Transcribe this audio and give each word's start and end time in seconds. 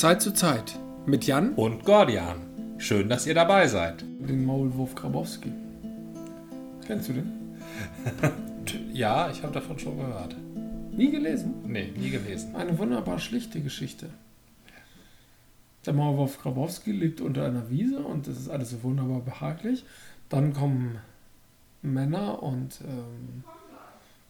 Zeit 0.00 0.22
zu 0.22 0.32
Zeit 0.32 0.78
mit 1.04 1.26
Jan 1.26 1.52
und 1.52 1.84
Gordian. 1.84 2.38
Schön, 2.78 3.10
dass 3.10 3.26
ihr 3.26 3.34
dabei 3.34 3.68
seid. 3.68 4.02
Den 4.02 4.46
Maulwurf 4.46 4.94
Grabowski. 4.94 5.52
Kennst 6.86 7.10
du 7.10 7.12
den? 7.12 7.32
ja, 8.94 9.30
ich 9.30 9.42
habe 9.42 9.52
davon 9.52 9.78
schon 9.78 9.98
gehört. 9.98 10.34
Nie 10.92 11.10
gelesen? 11.10 11.54
Nee, 11.66 11.92
nie 11.94 12.08
gelesen. 12.08 12.56
Eine 12.56 12.76
wunderbar 12.78 13.18
schlichte 13.18 13.60
Geschichte. 13.60 14.08
Der 15.84 15.92
Maulwurf 15.92 16.40
Grabowski 16.40 16.92
liegt 16.92 17.20
unter 17.20 17.44
einer 17.44 17.68
Wiese 17.68 18.00
und 18.00 18.26
es 18.26 18.38
ist 18.38 18.48
alles 18.48 18.70
so 18.70 18.82
wunderbar 18.82 19.20
behaglich. 19.20 19.84
Dann 20.30 20.54
kommen 20.54 20.98
Männer 21.82 22.42
und 22.42 22.80
ähm, 22.80 23.44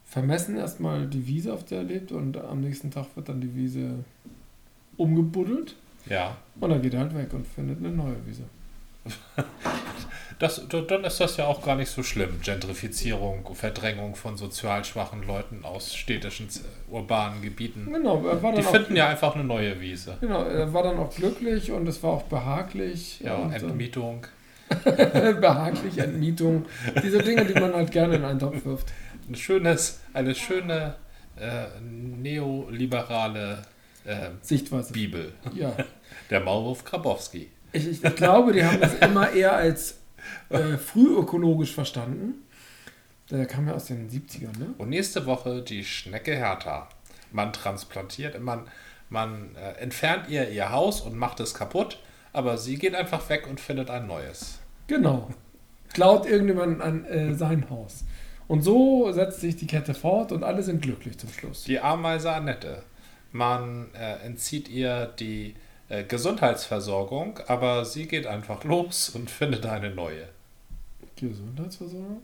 vermessen 0.03 0.57
erstmal 0.57 1.07
die 1.07 1.25
Wiese, 1.25 1.53
auf 1.53 1.63
der 1.63 1.79
er 1.79 1.83
lebt, 1.85 2.11
und 2.11 2.37
am 2.37 2.59
nächsten 2.59 2.91
Tag 2.91 3.15
wird 3.15 3.29
dann 3.29 3.39
die 3.39 3.55
Wiese 3.55 4.03
umgebuddelt. 4.97 5.75
Ja. 6.07 6.37
Und 6.59 6.69
dann 6.69 6.81
geht 6.81 6.93
er 6.93 7.01
halt 7.01 7.15
weg 7.15 7.33
und 7.33 7.47
findet 7.47 7.79
eine 7.79 7.89
neue 7.89 8.15
Wiese. 8.25 8.43
Das, 10.39 10.61
dann 10.67 11.03
ist 11.03 11.19
das 11.19 11.37
ja 11.37 11.45
auch 11.45 11.63
gar 11.63 11.75
nicht 11.75 11.89
so 11.89 12.03
schlimm. 12.03 12.41
Gentrifizierung, 12.43 13.47
Verdrängung 13.53 14.15
von 14.15 14.35
sozial 14.35 14.83
schwachen 14.83 15.25
Leuten 15.25 15.63
aus 15.63 15.95
städtischen, 15.95 16.49
urbanen 16.89 17.41
Gebieten. 17.41 17.89
Genau, 17.91 18.25
er 18.25 18.41
war 18.43 18.51
dann 18.51 18.59
Die 18.59 18.67
auch, 18.67 18.71
finden 18.71 18.95
ja 18.95 19.07
einfach 19.07 19.35
eine 19.35 19.43
neue 19.43 19.79
Wiese. 19.79 20.17
Genau, 20.19 20.43
er 20.43 20.73
war 20.73 20.83
dann 20.83 20.97
auch 20.97 21.15
glücklich 21.15 21.71
und 21.71 21.87
es 21.87 22.01
war 22.03 22.11
auch 22.11 22.23
behaglich. 22.23 23.19
Ja, 23.21 23.49
äh, 23.51 23.55
Entmietung. 23.55 24.25
behaglich, 24.83 25.97
Entmietung. 25.99 26.65
Diese 27.01 27.19
Dinge, 27.19 27.45
die 27.45 27.57
man 27.57 27.73
halt 27.73 27.91
gerne 27.91 28.15
in 28.15 28.25
einen 28.25 28.39
Topf 28.39 28.65
wirft. 28.65 28.91
Ein 29.29 29.35
schönes, 29.35 30.01
eine 30.13 30.35
schöne 30.35 30.95
äh, 31.39 31.67
neoliberale 31.81 33.61
äh, 34.05 34.29
Sichtweise. 34.41 34.93
Bibel. 34.93 35.33
Ja. 35.53 35.75
Der 36.29 36.39
Maulwurf 36.39 36.83
Grabowski. 36.83 37.49
Ich, 37.71 37.87
ich, 37.87 38.03
ich 38.03 38.15
glaube, 38.15 38.53
die 38.53 38.63
haben 38.63 38.79
das 38.79 38.95
immer 38.95 39.31
eher 39.31 39.53
als 39.53 39.99
äh, 40.49 40.77
frühökologisch 40.77 41.73
verstanden. 41.73 42.43
Der 43.29 43.45
kam 43.45 43.67
ja 43.67 43.73
aus 43.73 43.85
den 43.85 44.09
70ern, 44.09 44.57
ne? 44.59 44.73
Und 44.77 44.89
nächste 44.89 45.25
Woche 45.25 45.61
die 45.61 45.83
Schnecke 45.83 46.35
Hertha. 46.35 46.89
Man 47.31 47.51
transplantiert, 47.51 48.39
man, 48.39 48.67
man 49.09 49.55
äh, 49.55 49.79
entfernt 49.81 50.29
ihr 50.29 50.49
ihr 50.49 50.71
Haus 50.71 51.01
und 51.01 51.15
macht 51.15 51.39
es 51.39 51.53
kaputt, 51.53 51.99
aber 52.31 52.57
sie 52.57 52.77
geht 52.77 52.93
einfach 52.93 53.27
weg 53.29 53.47
und 53.49 53.59
findet 53.59 53.89
ein 53.89 54.05
neues. 54.05 54.59
Genau. 54.87 55.29
Klaut 55.93 56.25
irgendjemand 56.25 56.81
an 56.81 57.05
äh, 57.05 57.33
sein 57.33 57.69
Haus. 57.69 58.03
Und 58.47 58.61
so 58.61 59.11
setzt 59.11 59.39
sich 59.39 59.55
die 59.55 59.67
Kette 59.67 59.93
fort 59.93 60.31
und 60.31 60.43
alle 60.43 60.61
sind 60.61 60.81
glücklich 60.81 61.17
zum 61.17 61.29
Schluss. 61.29 61.63
Die 61.63 61.79
Ameise 61.79 62.31
Annette. 62.31 62.83
Man 63.33 63.87
äh, 63.93 64.25
entzieht 64.25 64.69
ihr 64.69 65.07
die 65.19 65.55
äh, 65.89 66.03
Gesundheitsversorgung, 66.05 67.39
aber 67.47 67.83
sie 67.83 68.07
geht 68.07 68.25
einfach 68.27 68.63
los 68.63 69.09
und 69.09 69.29
findet 69.39 69.65
eine 69.65 69.89
neue. 69.89 70.27
Gesundheitsversorgung? 71.17 72.21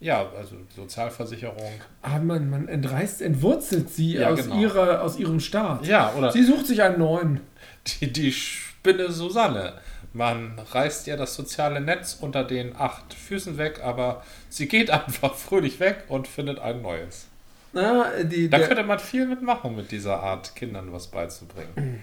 Ja, 0.00 0.30
also 0.36 0.56
Sozialversicherung. 0.76 1.72
Ah, 2.02 2.18
man, 2.20 2.48
man 2.50 2.68
entreißt, 2.68 3.20
entwurzelt 3.20 3.90
sie 3.90 4.14
Ja, 4.14 4.30
aus, 4.30 4.42
genau. 4.42 4.60
ihrer, 4.60 5.02
aus 5.02 5.18
ihrem 5.18 5.40
Staat. 5.40 5.86
Ja, 5.86 6.12
oder 6.14 6.30
Sie 6.30 6.44
sucht 6.44 6.66
sich 6.66 6.82
einen 6.82 6.98
neuen. 7.00 7.40
die, 7.86 8.12
die 8.12 8.32
Spinne 8.32 9.10
Susanne. 9.10 9.74
Man 10.12 10.58
reißt 10.58 11.06
ihr 11.08 11.16
das 11.16 11.34
soziale 11.34 11.80
Netz 11.80 12.16
unter 12.20 12.44
den 12.44 12.76
acht 12.76 13.12
Füßen 13.12 13.58
weg, 13.58 13.80
aber 13.82 14.22
sie 14.48 14.68
geht 14.68 14.90
einfach 14.92 15.34
fröhlich 15.34 15.80
weg 15.80 16.04
und 16.08 16.28
findet 16.28 16.60
ein 16.60 16.80
neues. 16.80 17.26
Na, 17.72 18.22
die, 18.22 18.48
Da 18.48 18.58
der, 18.58 18.68
könnte 18.68 18.82
man 18.82 18.98
viel 18.98 19.26
mitmachen 19.26 19.76
mit 19.76 19.90
dieser 19.90 20.20
Art, 20.20 20.56
Kindern 20.56 20.92
was 20.92 21.08
beizubringen. 21.08 22.00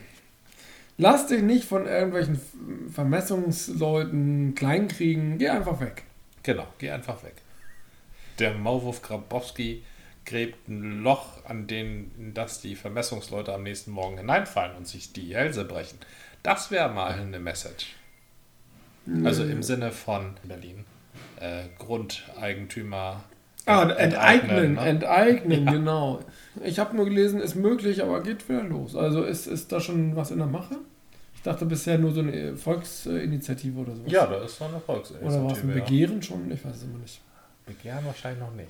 lass 0.98 1.28
dich 1.28 1.42
nicht 1.42 1.66
von 1.66 1.88
irgendwelchen 1.88 2.40
Vermessungsleuten 2.92 4.56
kleinkriegen. 4.56 5.38
Geh 5.38 5.50
einfach 5.50 5.80
weg. 5.80 6.04
Genau, 6.44 6.68
geh 6.78 6.92
einfach 6.92 7.24
weg. 7.24 7.36
Der 8.40 8.54
Maulwurf 8.54 9.02
Grabowski 9.02 9.84
gräbt 10.26 10.68
ein 10.68 11.02
Loch, 11.04 11.46
an 11.46 11.68
in 11.70 12.34
das 12.34 12.62
die 12.62 12.76
Vermessungsleute 12.76 13.54
am 13.54 13.64
nächsten 13.64 13.92
Morgen 13.92 14.18
hineinfallen 14.18 14.76
und 14.76 14.88
sich 14.88 15.14
die 15.14 15.36
Hälse 15.36 15.66
brechen. 15.66 16.00
Das 16.44 16.72
wäre 16.72 16.90
mal 16.90 17.14
eine 17.14 17.40
Message. 17.40 17.96
Also 19.24 19.44
im 19.44 19.64
Sinne 19.64 19.92
von 19.92 20.36
Berlin. 20.44 20.86
Äh, 21.40 21.66
Grundeigentümer. 21.78 23.24
Ah, 23.66 23.90
enteignen, 23.90 24.74
ne? 24.76 24.80
enteignen, 24.82 25.66
Ja. 25.66 25.72
genau. 25.72 26.20
Ich 26.64 26.80
habe 26.80 26.96
nur 26.96 27.06
gelesen, 27.06 27.40
ist 27.42 27.56
möglich, 27.56 28.02
aber 28.04 28.22
geht 28.22 28.48
wieder 28.48 28.64
los. 28.64 28.96
Also 28.96 29.24
ist, 29.24 29.48
ist 29.48 29.72
da 29.72 29.80
schon 29.80 30.16
was 30.16 30.32
in 30.32 30.38
der 30.38 30.48
Mache? 30.48 30.76
Ich 31.36 31.42
dachte 31.42 31.66
bisher 31.66 31.98
nur 31.98 32.12
so 32.12 32.22
eine 32.22 32.56
Volksinitiative 32.56 33.80
oder 33.80 33.96
sowas. 33.96 34.12
Ja, 34.12 34.26
da 34.26 34.44
ist 34.44 34.58
so 34.58 34.66
eine 34.66 34.76
Oder 34.78 34.88
war 34.88 35.02
es 35.02 35.12
ein 35.12 35.20
Volksinitiative. 35.22 35.68
ja. 35.80 35.84
Begehren 35.84 36.22
schon? 36.22 36.52
Ich 36.52 36.64
weiß 36.66 36.76
es 36.78 36.84
immer 36.84 36.98
nicht. 37.00 37.22
Begehren 37.66 38.06
wahrscheinlich 38.06 38.40
noch 38.42 38.54
nicht. 38.54 38.70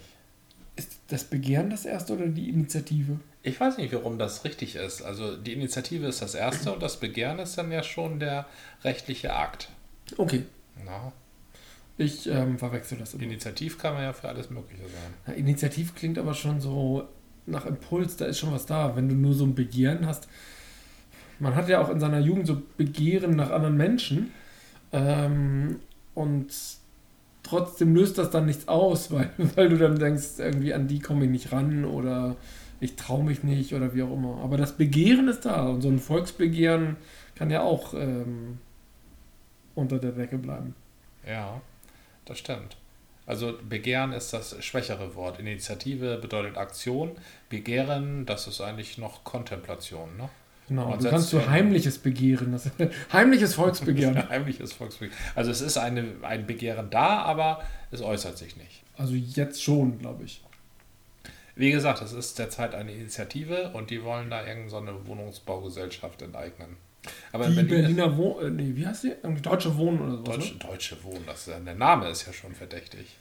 Ist 0.78 0.92
das 1.08 1.24
Begehren 1.24 1.70
das 1.70 1.86
erste 1.86 2.14
oder 2.14 2.28
die 2.28 2.50
Initiative? 2.50 3.20
Ich 3.44 3.60
weiß 3.60 3.78
nicht, 3.78 3.94
warum 3.94 4.18
das 4.18 4.44
richtig 4.44 4.76
ist. 4.76 5.02
Also 5.04 5.38
die 5.38 5.54
Initiative 5.54 6.08
ist 6.08 6.22
das 6.22 6.36
erste 6.36 6.74
und 6.74 6.82
das 6.84 6.98
Begehren 7.00 7.40
ist 7.40 7.58
dann 7.58 7.72
ja 7.72 7.84
schon 7.84 8.20
der 8.20 8.46
rechtliche 8.84 9.34
Akt. 9.34 9.70
Okay, 10.18 10.44
Na, 10.86 11.12
ich 11.98 12.28
ähm, 12.28 12.60
verwechsel 12.60 12.98
das 12.98 13.14
immer. 13.14 13.24
Initiativ 13.24 13.78
kann 13.78 13.94
man 13.94 14.04
ja 14.04 14.14
für 14.14 14.28
alles 14.28 14.50
Mögliche 14.50 14.84
sein. 14.84 15.14
Na, 15.28 15.34
Initiativ 15.34 15.96
klingt 15.96 16.18
aber 16.18 16.34
schon 16.34 16.60
so 16.60 17.08
nach 17.46 17.66
Impuls, 17.66 18.18
da 18.18 18.26
ist 18.26 18.40
schon 18.40 18.52
was 18.52 18.66
da. 18.66 18.96
Wenn 18.96 19.08
du 19.08 19.16
nur 19.16 19.34
so 19.34 19.46
ein 19.46 19.56
Begehren 19.56 20.06
hast. 20.06 20.28
Man 21.40 21.56
hat 21.56 21.70
ja 21.70 21.82
auch 21.82 21.90
in 21.90 22.00
seiner 22.00 22.20
Jugend 22.20 22.48
so 22.48 22.62
Begehren 22.78 23.36
nach 23.36 23.52
anderen 23.52 23.78
Menschen. 23.78 24.32
Ähm, 24.92 25.80
und 26.14 26.48
trotzdem 27.44 27.96
löst 27.96 28.18
das 28.18 28.30
dann 28.30 28.46
nichts 28.46 28.68
aus, 28.68 29.12
weil, 29.12 29.30
weil 29.56 29.70
du 29.70 29.78
dann 29.78 29.98
denkst, 29.98 30.40
irgendwie 30.40 30.74
an 30.74 30.88
die 30.88 31.00
komme 31.00 31.26
ich 31.26 31.32
nicht 31.32 31.52
ran 31.52 31.86
oder 31.86 32.36
ich 32.82 32.96
traue 32.98 33.24
mich 33.24 33.44
nicht 33.44 33.74
oder 33.74 33.94
wie 33.94 34.04
auch 34.04 34.12
immer. 34.12 34.42
Aber 34.44 34.58
das 34.58 34.74
Begehren 34.74 35.30
ist 35.30 35.46
da 35.46 35.68
und 35.68 35.82
so 35.82 35.88
ein 35.88 36.00
Volksbegehren 36.00 36.98
kann 37.36 37.50
ja 37.50 37.62
auch 37.62 37.94
ähm, 37.94 38.60
unter 39.76 39.98
der 39.98 40.12
Decke 40.12 40.38
bleiben. 40.38 40.76
Ja, 41.26 41.62
das 42.26 42.40
stimmt. 42.40 42.78
Also 43.26 43.58
Begehren 43.68 44.14
ist 44.14 44.34
das 44.34 44.64
schwächere 44.64 45.16
Wort. 45.16 45.40
Initiative 45.40 46.18
bedeutet 46.18 46.58
Aktion. 46.58 47.12
Begehren, 47.50 48.26
das 48.26 48.48
ist 48.48 48.62
eigentlich 48.62 48.98
noch 48.98 49.24
Kontemplation. 49.24 50.16
Ne? 50.18 50.30
Genau, 50.68 50.96
du 50.96 51.10
kannst 51.10 51.30
so 51.30 51.48
heimliches 51.48 52.00
Begehren, 52.00 52.52
das 52.52 52.70
heimliches 53.14 53.56
Volksbegehren. 53.56 54.30
Heimliches 54.30 54.74
Volksbegehren. 54.74 55.18
Also 55.36 55.52
es 55.52 55.62
ist 55.62 55.78
eine, 55.78 56.06
ein 56.24 56.48
Begehren 56.48 56.90
da, 56.90 57.22
aber 57.22 57.64
es 57.92 58.02
äußert 58.02 58.38
sich 58.38 58.58
nicht. 58.58 58.84
Also 58.98 59.14
jetzt 59.14 59.62
schon, 59.62 60.00
glaube 60.00 60.24
ich. 60.24 60.42
Wie 61.56 61.72
gesagt, 61.72 62.02
es 62.02 62.14
ist 62.14 62.38
derzeit 62.38 62.76
eine 62.76 62.92
Initiative 62.92 63.72
und 63.74 63.90
die 63.90 64.04
wollen 64.04 64.30
da 64.30 64.40
irgendeine 64.40 64.70
so 64.70 64.78
eine 64.78 65.08
Wohnungsbaugesellschaft 65.08 66.22
enteignen. 66.22 66.78
Aber 67.32 67.46
Die 67.48 67.52
in 67.60 67.68
Berlin 67.68 67.96
Berliner 67.96 68.18
Wohnen, 68.18 68.60
äh, 68.60 68.64
nee, 68.64 68.72
wie 68.76 68.86
heißt 68.88 69.04
die? 69.04 69.14
Deutsche 69.42 69.76
Wohnen 69.78 70.00
oder 70.02 70.18
sowas. 70.18 70.36
Deutsche, 70.38 70.54
Ne? 70.54 70.60
Deutsche 70.60 71.04
Wohnen, 71.04 71.24
das, 71.26 71.48
ist- 71.48 71.56
der 71.66 71.76
Name 71.76 72.10
ist 72.10 72.26
ja 72.28 72.34
schon 72.34 72.54
verdächtig. 72.54 73.16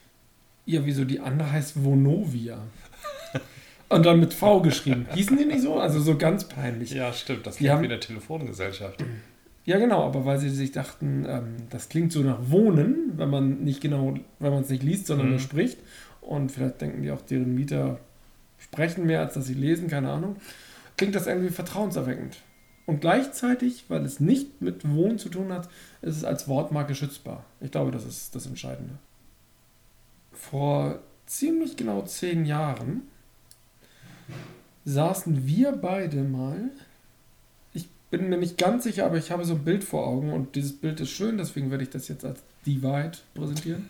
Ja, 0.67 0.84
wieso 0.84 1.05
die 1.05 1.21
andere 1.21 1.50
heißt 1.53 1.83
Vonovia. 1.84 2.59
Und 3.91 4.06
dann 4.06 4.19
mit 4.19 4.33
V 4.33 4.61
geschrieben. 4.62 5.06
Hießen 5.15 5.37
die 5.37 5.45
nicht 5.45 5.61
so? 5.61 5.78
Also 5.78 6.00
so 6.00 6.17
ganz 6.17 6.45
peinlich. 6.49 6.91
Ja, 6.91 7.09
Ja, 7.09 7.12
stimmt, 7.12 7.47
das 7.47 7.56
Die 7.56 7.59
klingt 7.65 7.72
haben- 7.75 7.83
wie 7.83 7.87
eine 7.89 8.00
Telefongesellschaft. 8.00 9.05
genau, 9.67 10.05
aber 10.05 10.25
weil 10.25 10.39
sie 10.39 10.49
sich 10.49 10.72
dachten, 10.72 11.27
ähm, 11.28 11.56
das 11.71 11.89
klingt 11.91 12.11
so 12.12 12.21
nach 12.21 12.39
Wohnen, 12.51 13.12
wenn 13.16 13.28
man 13.31 13.62
nicht 13.62 13.81
genau, 13.83 14.15
wenn 14.39 14.53
man 14.53 14.63
es 14.63 14.71
nicht 14.71 14.83
liest, 14.83 15.07
sondern 15.07 15.27
Mhm. 15.27 15.33
nur 15.33 15.41
spricht. 15.41 15.78
Und 16.22 16.51
vielleicht 16.51 16.80
denken 16.80 17.03
die 17.03 17.10
auch, 17.10 17.21
deren 17.21 17.54
Mieter 17.54 18.01
sprechen 18.59 19.04
mehr, 19.07 19.21
als 19.21 19.34
dass 19.34 19.45
sie 19.47 19.54
lesen, 19.54 19.89
keine 19.89 20.10
Ahnung. 20.10 20.37
Klingt 20.97 21.15
das 21.15 21.27
irgendwie 21.27 21.51
vertrauenserweckend. 21.51 22.39
Und 22.86 23.01
gleichzeitig, 23.01 23.84
weil 23.89 24.04
es 24.04 24.21
nicht 24.21 24.60
mit 24.60 24.89
Wohnen 24.89 25.19
zu 25.19 25.31
tun 25.31 25.53
hat, 25.53 25.69
ist 26.03 26.16
es 26.16 26.25
als 26.25 26.48
Wortmarke 26.48 26.95
schützbar. 26.95 27.45
Ich 27.60 27.71
glaube, 27.71 27.91
das 27.91 28.04
ist 28.04 28.34
das 28.34 28.47
Entscheidende. 28.47 28.98
Vor 30.33 31.01
ziemlich 31.27 31.77
genau 31.77 32.03
zehn 32.03 32.45
Jahren 32.45 33.03
saßen 34.84 35.47
wir 35.47 35.72
beide 35.72 36.22
mal. 36.22 36.71
Ich 37.72 37.89
bin 38.10 38.28
mir 38.28 38.36
nicht 38.36 38.59
ganz 38.59 38.84
sicher, 38.84 39.07
aber 39.07 39.16
ich 39.16 39.30
habe 39.30 39.45
so 39.47 39.54
ein 39.54 39.65
Bild 39.65 39.84
vor 39.84 40.07
Augen 40.07 40.33
und 40.33 40.54
dieses 40.54 40.77
Bild 40.77 41.01
ist 41.01 41.10
schön, 41.10 41.39
deswegen 41.39 41.71
werde 41.71 41.84
ich 41.84 41.91
das 41.91 42.09
jetzt 42.09 42.25
als 42.25 42.42
Divide 42.66 43.13
präsentieren. 43.34 43.89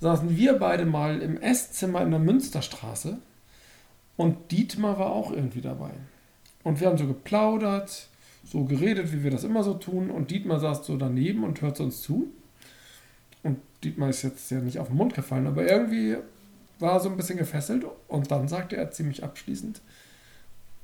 Saßen 0.00 0.36
wir 0.36 0.54
beide 0.58 0.84
mal 0.84 1.20
im 1.20 1.40
Esszimmer 1.40 2.02
in 2.02 2.10
der 2.10 2.20
Münsterstraße 2.20 3.18
und 4.16 4.52
Dietmar 4.52 4.98
war 4.98 5.10
auch 5.10 5.32
irgendwie 5.32 5.62
dabei. 5.62 5.90
Und 6.66 6.80
wir 6.80 6.88
haben 6.88 6.98
so 6.98 7.06
geplaudert, 7.06 8.08
so 8.42 8.64
geredet, 8.64 9.12
wie 9.12 9.22
wir 9.22 9.30
das 9.30 9.44
immer 9.44 9.62
so 9.62 9.74
tun. 9.74 10.10
Und 10.10 10.32
Dietmar 10.32 10.58
saß 10.58 10.84
so 10.84 10.96
daneben 10.96 11.44
und 11.44 11.60
hört 11.60 11.78
uns 11.78 12.02
zu. 12.02 12.26
Und 13.44 13.58
Dietmar 13.84 14.08
ist 14.08 14.22
jetzt 14.22 14.50
ja 14.50 14.58
nicht 14.58 14.80
auf 14.80 14.88
den 14.88 14.96
Mund 14.96 15.14
gefallen, 15.14 15.46
aber 15.46 15.64
irgendwie 15.64 16.16
war 16.80 16.94
er 16.94 17.00
so 17.00 17.08
ein 17.08 17.16
bisschen 17.16 17.38
gefesselt. 17.38 17.86
Und 18.08 18.32
dann 18.32 18.48
sagte 18.48 18.76
er 18.76 18.90
ziemlich 18.90 19.22
abschließend, 19.22 19.80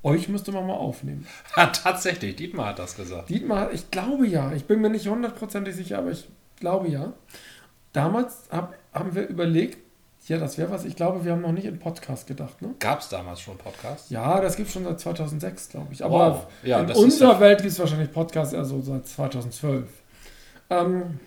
euch 0.05 0.29
müsste 0.29 0.53
man 0.53 0.69
mal 0.69 0.75
aufnehmen. 0.75 1.27
Ja, 1.57 1.67
tatsächlich, 1.67 2.37
Dietmar 2.37 2.69
hat 2.69 2.79
das 2.79 2.95
gesagt. 2.95 3.29
Dietmar, 3.29 3.73
ich 3.73 3.91
glaube 3.91 4.29
ja. 4.29 4.53
Ich 4.53 4.67
bin 4.67 4.81
mir 4.81 4.89
nicht 4.89 5.09
hundertprozentig 5.09 5.75
sicher, 5.75 5.99
aber 5.99 6.13
ich 6.13 6.29
glaube 6.61 6.91
ja. 6.91 7.13
Damals 7.93 8.45
hab, 8.53 8.79
haben 8.95 9.17
wir 9.17 9.27
überlegt, 9.27 9.79
ja, 10.29 10.39
das 10.39 10.57
wäre 10.59 10.71
was. 10.71 10.85
Ich 10.85 10.97
glaube, 10.97 11.25
wir 11.25 11.33
haben 11.33 11.43
noch 11.43 11.53
nicht 11.53 11.65
in 11.67 11.79
Podcast 11.79 12.27
gedacht, 12.27 12.63
ne? 12.63 12.75
Gab 12.79 13.01
es 13.01 13.09
damals 13.09 13.41
schon 13.41 13.57
Podcasts? 13.59 14.11
Ja, 14.11 14.41
das 14.41 14.57
gibt 14.57 14.69
es 14.69 14.75
schon 14.75 14.85
seit 14.85 15.01
2006, 15.01 15.71
glaube 15.71 15.93
ich. 15.93 16.05
Aber 16.05 16.13
Wow. 16.35 16.47
Ja, 16.63 16.81
in 16.81 16.91
unserer 16.93 17.33
ja- 17.35 17.41
Welt 17.41 17.59
gibt 17.61 17.73
es 17.73 17.79
wahrscheinlich 17.79 18.13
Podcasts 18.13 18.55
eher 18.55 18.65
so 18.65 18.81
seit 18.81 19.07
2012. 19.07 19.89
Ähm, 20.71 21.19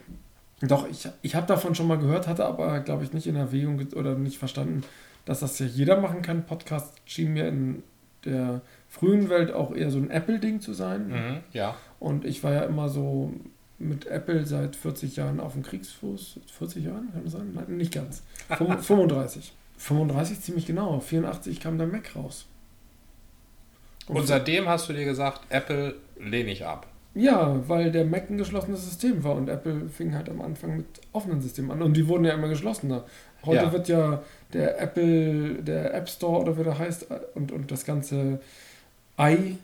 doch, 0.61 0.87
ich, 0.89 1.07
ich 1.21 1.35
habe 1.35 1.45
davon 1.45 1.75
schon 1.75 1.87
mal 1.87 1.97
gehört, 1.97 2.27
hatte 2.27 2.45
aber, 2.45 2.79
glaube 2.79 3.03
ich, 3.03 3.13
nicht 3.13 3.27
in 3.27 3.35
Erwägung 3.35 3.79
oder 3.95 4.15
nicht 4.15 4.37
verstanden, 4.39 4.81
dass 5.25 5.41
das 5.41 5.59
ja 5.59 5.65
jeder 5.65 5.99
machen 5.99 6.21
kann. 6.21 6.45
Podcast 6.45 6.93
schien 7.05 7.33
mir 7.33 7.47
in 7.47 7.83
der 8.23 8.61
frühen 8.87 9.29
Welt 9.29 9.51
auch 9.53 9.75
eher 9.75 9.91
so 9.91 9.97
ein 9.99 10.09
Apple-Ding 10.09 10.61
zu 10.61 10.73
sein. 10.73 11.07
Mhm, 11.09 11.37
ja. 11.51 11.75
Und 11.99 12.25
ich 12.25 12.43
war 12.43 12.53
ja 12.53 12.61
immer 12.61 12.89
so 12.89 13.31
mit 13.79 14.05
Apple 14.05 14.45
seit 14.45 14.75
40 14.75 15.15
Jahren 15.17 15.39
auf 15.39 15.53
dem 15.53 15.63
Kriegsfuß. 15.63 16.39
40 16.57 16.85
Jahren, 16.85 17.09
kann 17.11 17.23
das 17.23 17.33
sein? 17.33 17.51
Nein, 17.53 17.77
nicht 17.77 17.93
ganz. 17.93 18.23
Fünf- 18.57 18.85
35. 18.85 19.53
35 19.77 20.39
ziemlich 20.41 20.65
genau. 20.65 20.99
84 20.99 21.59
kam 21.59 21.77
der 21.77 21.87
Mac 21.87 22.15
raus. 22.15 22.45
Und 24.07 24.27
seitdem 24.27 24.67
hast 24.69 24.87
du 24.87 24.93
dir 24.93 25.05
gesagt, 25.05 25.41
Apple 25.49 25.95
lehne 26.19 26.51
ich 26.51 26.65
ab. 26.65 26.87
Ja, 27.15 27.67
weil 27.67 27.91
der 27.91 28.05
Mac 28.05 28.29
ein 28.29 28.37
geschlossenes 28.37 28.85
System 28.85 29.23
war 29.23 29.35
und 29.35 29.47
Apple 29.49 29.87
fing 29.89 30.13
halt 30.13 30.29
am 30.29 30.41
Anfang 30.41 30.77
mit 30.77 30.85
offenen 31.13 31.41
Systemen 31.41 31.71
an 31.71 31.81
und 31.81 31.95
die 31.95 32.07
wurden 32.07 32.25
ja 32.25 32.33
immer 32.33 32.49
geschlossener. 32.49 33.05
Heute 33.45 33.63
Ja. 33.65 33.71
wird 33.71 33.87
ja 33.87 34.21
der 34.53 34.79
Apple, 34.81 35.55
der 35.63 35.93
App 35.93 36.09
Store 36.09 36.41
oder 36.41 36.57
wie 36.57 36.63
der 36.63 36.77
heißt 36.77 37.07
und, 37.35 37.51
und 37.51 37.71
das 37.71 37.85
ganze 37.85 38.39
i, 39.19 39.57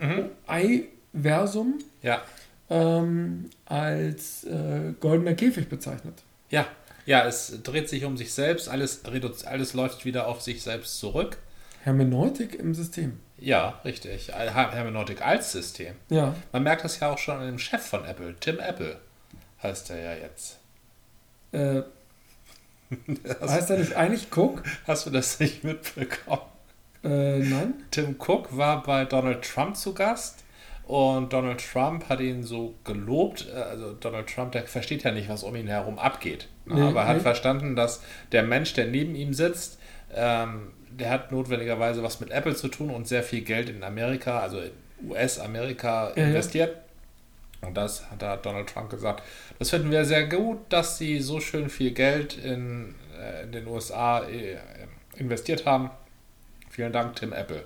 Mhm. 0.00 0.26
i-Versum 0.48 1.78
Ja. 2.02 2.22
Ähm, 2.70 3.48
als 3.66 4.44
äh, 4.44 4.92
goldener 5.00 5.34
Käfig 5.34 5.68
bezeichnet. 5.68 6.22
Ja. 6.50 6.66
Ja, 7.06 7.26
es 7.26 7.62
dreht 7.62 7.88
sich 7.88 8.04
um 8.04 8.18
sich 8.18 8.34
selbst, 8.34 8.68
alles, 8.68 9.00
alles 9.46 9.72
läuft 9.72 10.04
wieder 10.04 10.26
auf 10.26 10.42
sich 10.42 10.62
selbst 10.62 10.98
zurück. 10.98 11.38
Hermeneutik 11.82 12.54
im 12.56 12.74
System. 12.74 13.18
Ja, 13.38 13.80
richtig. 13.84 14.28
Her- 14.34 14.72
Hermeneutik 14.72 15.22
als 15.24 15.52
System. 15.52 15.94
Ja, 16.10 16.34
Man 16.52 16.64
merkt 16.64 16.84
das 16.84 17.00
ja 17.00 17.10
auch 17.10 17.16
schon 17.18 17.38
an 17.38 17.46
dem 17.46 17.58
Chef 17.58 17.80
von 17.80 18.04
Apple, 18.04 18.34
Tim 18.40 18.58
Apple 18.58 18.98
heißt 19.62 19.88
er 19.90 20.00
ja 20.02 20.14
jetzt. 20.22 20.58
äh, 21.52 21.82
heißt 23.40 23.70
er 23.70 23.78
nicht 23.78 23.94
eigentlich 23.94 24.26
Cook? 24.36 24.62
Hast 24.86 25.06
du 25.06 25.10
das 25.10 25.40
nicht 25.40 25.64
mitbekommen? 25.64 26.42
Äh, 27.04 27.38
nein? 27.38 27.74
Tim 27.90 28.16
Cook 28.18 28.56
war 28.56 28.82
bei 28.82 29.04
Donald 29.04 29.42
Trump 29.44 29.76
zu 29.76 29.94
Gast 29.94 30.44
und 30.88 31.34
Donald 31.34 31.60
Trump 31.60 32.08
hat 32.08 32.18
ihn 32.20 32.42
so 32.42 32.74
gelobt. 32.82 33.46
Äh, 33.54 33.58
Also 33.60 33.92
Donald 33.92 34.26
Trump, 34.26 34.52
der 34.52 34.66
versteht 34.66 35.04
ja 35.04 35.12
nicht, 35.12 35.28
was 35.28 35.44
um 35.44 35.54
ihn 35.54 35.68
herum 35.68 35.98
abgeht. 35.98 36.48
Ne? 36.64 36.76
Nee, 36.76 36.80
aber 36.88 37.02
er 37.02 37.08
hat 37.08 37.16
nee. 37.18 37.22
verstanden, 37.22 37.76
dass 37.76 38.02
der 38.32 38.42
Mensch, 38.42 38.72
der 38.72 38.86
neben 38.86 39.14
ihm 39.14 39.34
sitzt, 39.34 39.78
ähm, 40.14 40.72
der 40.90 41.10
hat 41.10 41.30
notwendigerweise 41.30 42.02
was 42.02 42.20
mit 42.20 42.30
Apple 42.30 42.56
zu 42.56 42.68
tun 42.68 42.88
und 42.88 43.06
sehr 43.06 43.22
viel 43.22 43.42
Geld 43.42 43.68
in 43.68 43.84
Amerika, 43.84 44.40
also 44.40 44.60
in 44.60 44.70
US-Amerika 45.10 46.08
Ja, 46.16 46.22
ja. 46.22 46.28
investiert. 46.28 46.74
Und 47.60 47.76
das 47.76 48.10
hat 48.10 48.22
da 48.22 48.36
Donald 48.38 48.68
Trump 48.70 48.88
gesagt. 48.88 49.22
Das 49.58 49.68
finden 49.68 49.90
wir 49.90 50.06
sehr 50.06 50.26
gut, 50.26 50.58
dass 50.70 50.96
sie 50.96 51.20
so 51.20 51.38
schön 51.38 51.68
viel 51.68 51.90
Geld 51.90 52.38
in, 52.38 52.94
äh, 53.20 53.42
in 53.42 53.52
den 53.52 53.66
USA 53.66 54.20
äh, 54.20 54.56
investiert 55.16 55.66
haben. 55.66 55.90
Vielen 56.70 56.92
Dank, 56.92 57.16
Tim 57.16 57.34
Apple. 57.34 57.64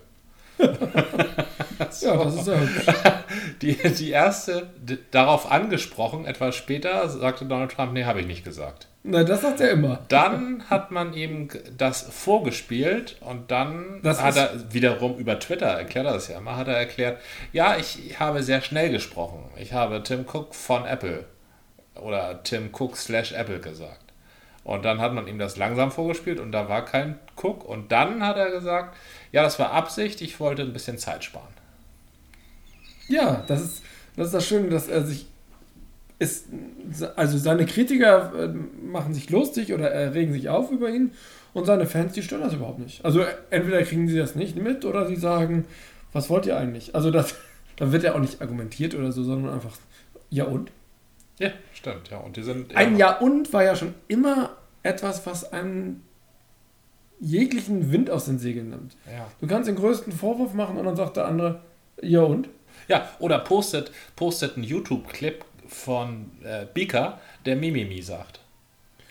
Ja, 2.02 2.16
das 2.24 2.34
ist 2.36 2.46
ja. 2.46 2.56
Die, 3.62 3.74
die 3.76 4.10
erste, 4.10 4.70
d- 4.76 4.98
darauf 5.10 5.50
angesprochen, 5.50 6.26
etwas 6.26 6.54
später, 6.56 7.08
sagte 7.08 7.44
Donald 7.46 7.72
Trump, 7.72 7.92
nee, 7.92 8.04
habe 8.04 8.20
ich 8.20 8.26
nicht 8.26 8.44
gesagt. 8.44 8.88
Na, 9.04 9.24
das 9.24 9.40
sagt 9.42 9.60
er 9.60 9.70
immer. 9.70 10.00
Dann 10.08 10.64
hat 10.70 10.90
man 10.90 11.12
ihm 11.14 11.48
das 11.76 12.02
vorgespielt 12.02 13.16
und 13.20 13.50
dann 13.50 14.00
Das 14.02 14.22
hat 14.22 14.36
er 14.36 14.72
wiederum 14.72 15.16
über 15.18 15.38
Twitter, 15.38 15.66
erklärt 15.66 16.06
er 16.06 16.12
das 16.14 16.28
ja 16.28 16.38
immer, 16.38 16.56
hat 16.56 16.68
er 16.68 16.76
erklärt, 16.76 17.20
ja, 17.52 17.76
ich 17.76 18.18
habe 18.20 18.42
sehr 18.42 18.60
schnell 18.60 18.90
gesprochen. 18.90 19.44
Ich 19.56 19.72
habe 19.72 20.02
Tim 20.02 20.24
Cook 20.30 20.54
von 20.54 20.84
Apple 20.84 21.24
oder 21.94 22.42
Tim 22.42 22.70
Cook 22.72 22.96
slash 22.96 23.32
Apple 23.32 23.60
gesagt. 23.60 23.98
Und 24.64 24.84
dann 24.84 25.00
hat 25.00 25.12
man 25.12 25.26
ihm 25.26 25.38
das 25.38 25.56
langsam 25.56 25.90
vorgespielt 25.90 26.38
und 26.38 26.52
da 26.52 26.68
war 26.68 26.84
kein 26.84 27.18
Cook. 27.42 27.64
Und 27.64 27.90
dann 27.90 28.24
hat 28.24 28.36
er 28.36 28.50
gesagt, 28.50 28.96
ja, 29.32 29.42
das 29.42 29.58
war 29.58 29.72
Absicht, 29.72 30.20
ich 30.20 30.38
wollte 30.38 30.62
ein 30.62 30.72
bisschen 30.72 30.98
Zeit 30.98 31.24
sparen. 31.24 31.48
Ja, 33.12 33.44
das 33.46 33.62
ist, 33.62 33.82
das 34.16 34.26
ist 34.26 34.34
das 34.34 34.46
Schöne, 34.46 34.68
dass 34.70 34.88
er 34.88 35.04
sich 35.04 35.26
ist, 36.18 36.46
also 37.16 37.36
seine 37.36 37.66
Kritiker 37.66 38.32
äh, 38.38 38.48
machen 38.48 39.12
sich 39.12 39.28
lustig 39.30 39.72
oder 39.72 39.90
erregen 39.90 40.32
sich 40.32 40.48
auf 40.48 40.70
über 40.70 40.88
ihn 40.88 41.10
und 41.52 41.66
seine 41.66 41.86
Fans, 41.86 42.12
die 42.12 42.22
stören 42.22 42.42
das 42.42 42.54
überhaupt 42.54 42.78
nicht. 42.78 43.04
Also 43.04 43.24
entweder 43.50 43.82
kriegen 43.82 44.08
sie 44.08 44.16
das 44.16 44.34
nicht 44.34 44.56
mit 44.56 44.84
oder 44.84 45.06
sie 45.06 45.16
sagen, 45.16 45.64
was 46.12 46.30
wollt 46.30 46.46
ihr 46.46 46.56
eigentlich? 46.56 46.94
Also 46.94 47.10
das, 47.10 47.34
da 47.76 47.92
wird 47.92 48.04
ja 48.04 48.14
auch 48.14 48.20
nicht 48.20 48.40
argumentiert 48.40 48.94
oder 48.94 49.12
so, 49.12 49.24
sondern 49.24 49.52
einfach, 49.52 49.76
ja 50.30 50.44
und? 50.44 50.70
Ja, 51.38 51.50
stimmt, 51.74 52.08
ja. 52.10 52.18
Und 52.18 52.36
die 52.36 52.42
sind. 52.42 52.74
Ein 52.76 52.96
Ja 52.96 53.18
und 53.18 53.52
war 53.52 53.64
ja 53.64 53.74
schon 53.74 53.94
immer 54.06 54.50
etwas, 54.82 55.26
was 55.26 55.52
einen 55.52 56.02
jeglichen 57.18 57.90
Wind 57.90 58.10
aus 58.10 58.26
den 58.26 58.38
Segeln 58.38 58.70
nimmt. 58.70 58.96
Ja. 59.06 59.26
Du 59.40 59.46
kannst 59.46 59.68
den 59.68 59.76
größten 59.76 60.12
Vorwurf 60.12 60.54
machen 60.54 60.76
und 60.76 60.84
dann 60.84 60.96
sagt 60.96 61.16
der 61.16 61.26
andere, 61.26 61.60
ja 62.00 62.22
und? 62.22 62.48
Ja, 62.92 63.08
oder 63.20 63.38
postet, 63.38 63.90
postet 64.16 64.56
einen 64.56 64.64
YouTube-Clip 64.64 65.42
von 65.66 66.30
äh, 66.44 66.66
Beaker, 66.74 67.18
der 67.46 67.56
Mimimi 67.56 68.02
sagt. 68.02 68.40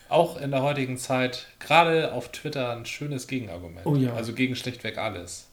Auch 0.07 0.39
in 0.39 0.51
der 0.51 0.61
heutigen 0.61 0.97
Zeit, 0.97 1.47
gerade 1.59 2.13
auf 2.13 2.29
Twitter, 2.31 2.73
ein 2.73 2.85
schönes 2.85 3.25
Gegenargument. 3.25 3.87
Oh 3.87 3.95
ja. 3.95 4.13
Also 4.13 4.33
gegen 4.33 4.55
schlichtweg 4.55 4.99
alles. 4.99 5.47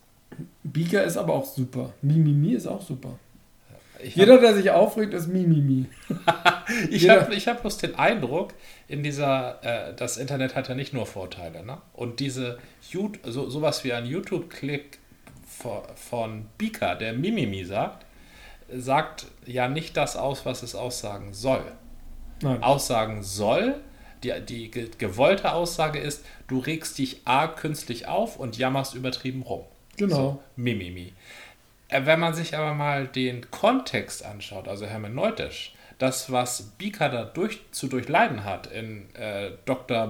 Beaker 0.63 1.05
ist 1.05 1.17
aber 1.17 1.33
auch 1.33 1.47
super. 1.47 1.95
Mimimi 2.03 2.53
ist 2.53 2.67
auch 2.67 2.83
super. 2.83 3.19
Ich 4.03 4.15
Jeder, 4.15 4.39
der 4.39 4.55
sich 4.55 4.71
aufregt, 4.71 5.15
ist 5.15 5.29
Mimimi. 5.29 5.87
Ich 6.91 7.09
habe 7.09 7.35
ich 7.35 7.49
hab 7.49 7.63
bloß 7.63 7.79
den 7.79 7.95
Eindruck, 7.95 8.53
in 8.89 9.03
dieser, 9.03 9.59
äh, 9.63 9.95
das 9.95 10.19
Internet 10.19 10.55
hat 10.55 10.69
ja 10.69 10.75
nicht 10.75 10.93
nur 10.93 11.07
Vorteile, 11.07 11.65
ne? 11.65 11.79
Und 11.95 12.21
diese, 12.21 12.59
so, 13.25 13.49
sowas 13.49 13.85
wie 13.85 13.95
ein 13.95 14.05
YouTube-Click 14.05 14.99
von, 15.47 15.81
von 15.97 16.45
Beaker, 16.59 16.95
der 16.95 17.15
Mimimi 17.15 17.65
sagt, 17.65 18.05
sagt 18.75 19.27
ja 19.47 19.69
nicht 19.69 19.97
das 19.97 20.17
aus, 20.17 20.45
was 20.47 20.63
es 20.63 20.75
aussagen 20.75 21.33
soll. 21.35 21.65
Nein. 22.43 22.63
Aussagen 22.63 23.23
soll, 23.23 23.81
die, 24.23 24.33
die 24.47 24.71
ge- 24.71 24.91
gewollte 24.99 25.53
Aussage 25.53 25.99
ist, 25.99 26.25
du 26.47 26.59
regst 26.59 26.99
dich 26.99 27.23
A 27.25 27.47
künstlich 27.49 28.07
auf 28.07 28.37
und 28.39 28.57
jammerst 28.59 28.95
übertrieben 28.95 29.43
rum. 29.43 29.63
Genau. 29.97 30.15
So, 30.17 30.43
Mimimi. 30.57 31.13
Äh, 31.89 32.05
Wenn 32.05 32.21
man 32.21 32.35
sich 32.35 32.57
aber 32.57 32.75
mal 32.75 33.07
den 33.09 33.51
Kontext 33.51 34.25
anschaut, 34.25 34.69
also 34.69 34.87
hermeneutisch, 34.87 35.75
das, 35.99 36.31
was 36.31 36.63
Bika 36.79 37.09
da 37.09 37.25
durch, 37.25 37.61
zu 37.73 37.89
durchleiden 37.89 38.45
hat 38.45 38.69
in 38.69 39.13
äh, 39.17 39.51
Dr. 39.65 40.07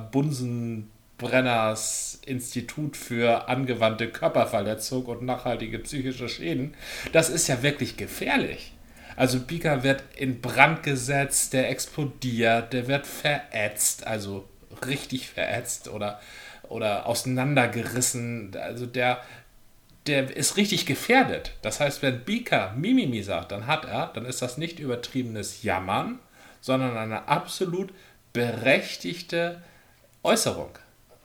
Bunsenbrenners 1.18 2.20
Institut 2.24 2.96
für 2.96 3.48
angewandte 3.48 4.08
Körperverletzung 4.08 5.04
und 5.06 5.22
nachhaltige 5.22 5.78
psychische 5.80 6.28
Schäden, 6.28 6.74
das 7.12 7.28
ist 7.28 7.48
ja 7.48 7.62
wirklich 7.62 7.96
gefährlich. 7.96 8.72
Also 9.16 9.40
Bika 9.40 9.82
wird 9.82 10.04
in 10.16 10.40
Brand 10.40 10.84
gesetzt, 10.84 11.52
der 11.52 11.70
explodiert, 11.70 12.72
der 12.72 12.86
wird 12.86 13.06
verätzt, 13.06 14.06
also 14.06 14.48
richtig 14.86 15.28
verätzt 15.28 15.88
oder, 15.88 16.20
oder 16.68 17.06
auseinandergerissen. 17.06 18.56
Also 18.56 18.86
der, 18.86 19.20
der 20.06 20.36
ist 20.36 20.56
richtig 20.56 20.86
gefährdet. 20.86 21.52
Das 21.62 21.80
heißt, 21.80 22.00
wenn 22.02 22.24
Bika 22.24 22.74
Mimimi 22.76 23.22
sagt, 23.22 23.50
dann 23.50 23.66
hat 23.66 23.86
er, 23.86 24.12
dann 24.14 24.24
ist 24.24 24.40
das 24.40 24.56
nicht 24.56 24.78
übertriebenes 24.78 25.64
Jammern, 25.64 26.20
sondern 26.60 26.96
eine 26.96 27.26
absolut 27.26 27.92
berechtigte 28.32 29.62
Äußerung. 30.22 30.78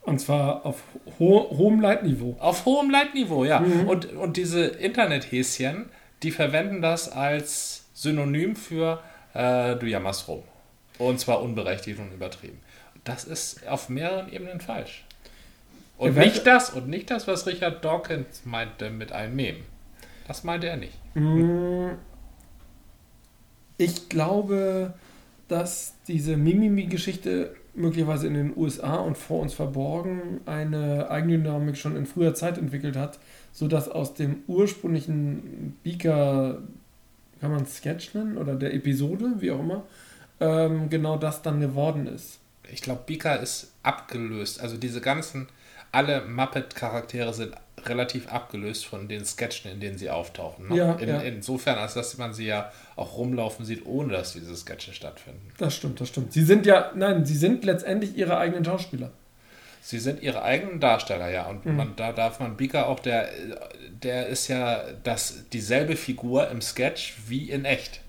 Und 0.03 0.19
zwar 0.19 0.65
auf 0.65 0.83
ho 1.19 1.47
hohem 1.57 1.79
Leitniveau. 1.81 2.35
Auf 2.39 2.65
hohem 2.65 2.89
Leitniveau, 2.89 3.45
ja. 3.45 3.59
Und, 3.87 4.11
und 4.13 4.35
diese 4.37 4.65
Internethäschen, 4.65 5.89
die 6.23 6.31
verwenden 6.31 6.81
das 6.81 7.09
als 7.09 7.85
Synonym 7.93 8.55
für 8.55 9.01
äh, 9.33 9.75
du 9.75 9.85
jammerst 9.85 10.27
rum. 10.27 10.43
Und 10.97 11.19
zwar 11.19 11.41
unberechtigt 11.41 11.99
und 11.99 12.11
übertrieben. 12.13 12.59
Das 13.05 13.23
ist 13.23 13.65
auf 13.67 13.89
mehreren 13.89 14.31
Ebenen 14.31 14.59
falsch. 14.61 15.05
Und 15.97 16.11
Eventu- 16.11 16.19
nicht 16.25 16.47
das, 16.47 16.69
und 16.71 16.87
nicht 16.89 17.09
das, 17.09 17.27
was 17.27 17.47
Richard 17.47 17.83
Dawkins 17.85 18.43
meinte 18.45 18.89
mit 18.89 19.11
einem 19.13 19.35
Mem. 19.35 19.55
Das 20.27 20.43
meinte 20.43 20.67
er 20.67 20.77
nicht. 20.77 20.93
Mm, 21.15 21.91
Ich 23.77 24.09
glaube, 24.09 24.93
dass 25.47 25.93
diese 26.07 26.37
Mimimi-Geschichte 26.37 27.55
möglicherweise 27.75 28.27
in 28.27 28.33
den 28.33 28.57
USA 28.57 28.97
und 28.97 29.17
vor 29.17 29.41
uns 29.41 29.53
verborgen 29.53 30.41
eine 30.45 31.09
Eigendynamik 31.09 31.77
schon 31.77 31.95
in 31.95 32.05
früher 32.05 32.35
Zeit 32.35 32.57
entwickelt 32.57 32.95
hat, 32.95 33.19
sodass 33.51 33.89
aus 33.89 34.13
dem 34.13 34.43
ursprünglichen 34.47 35.75
Beaker, 35.83 36.59
kann 37.41 37.51
man 37.51 37.65
Sketch 37.65 38.13
nennen, 38.13 38.37
oder 38.37 38.55
der 38.55 38.73
Episode, 38.73 39.33
wie 39.39 39.51
auch 39.51 39.59
immer, 39.59 39.83
ähm, 40.39 40.89
genau 40.89 41.17
das 41.17 41.41
dann 41.41 41.59
geworden 41.59 42.07
ist. 42.07 42.39
Ich 42.71 42.81
glaube, 42.81 43.01
Beaker 43.05 43.39
ist 43.39 43.73
abgelöst. 43.83 44.61
Also 44.61 44.77
diese 44.77 45.01
ganzen, 45.01 45.47
alle 45.91 46.25
Muppet-Charaktere 46.25 47.33
sind 47.33 47.53
relativ 47.89 48.31
abgelöst 48.31 48.85
von 48.85 49.07
den 49.07 49.25
Sketchen, 49.25 49.71
in 49.71 49.79
denen 49.79 49.97
sie 49.97 50.09
auftauchen. 50.09 50.69
Ne? 50.69 50.77
Ja, 50.77 50.93
in, 50.93 51.09
ja. 51.09 51.19
Insofern, 51.21 51.77
als 51.77 51.93
dass 51.93 52.17
man 52.17 52.33
sie 52.33 52.45
ja 52.47 52.71
auch 52.95 53.17
rumlaufen 53.17 53.65
sieht, 53.65 53.85
ohne 53.85 54.13
dass 54.13 54.33
diese 54.33 54.55
Sketche 54.55 54.93
stattfinden. 54.93 55.51
Das 55.57 55.75
stimmt, 55.75 55.99
das 56.01 56.09
stimmt. 56.09 56.33
Sie 56.33 56.43
sind 56.43 56.65
ja, 56.65 56.91
nein, 56.95 57.25
sie 57.25 57.35
sind 57.37 57.63
letztendlich 57.65 58.17
ihre 58.17 58.37
eigenen 58.37 58.63
Schauspieler. 58.65 59.11
Sie 59.81 59.99
sind 59.99 60.21
ihre 60.23 60.43
eigenen 60.43 60.79
Darsteller, 60.79 61.29
ja. 61.29 61.45
Und 61.47 61.65
Mhm. 61.65 61.75
man, 61.75 61.95
da 61.97 62.13
darf 62.13 62.39
man 62.39 62.55
Beaker 62.55 62.87
auch, 62.87 62.99
der, 63.01 63.27
der 64.01 64.27
ist 64.27 64.47
ja 64.47 64.81
das, 65.03 65.43
dieselbe 65.51 65.95
Figur 65.97 66.49
im 66.49 66.61
Sketch 66.61 67.15
wie 67.27 67.49
in 67.49 67.65
echt. 67.65 67.99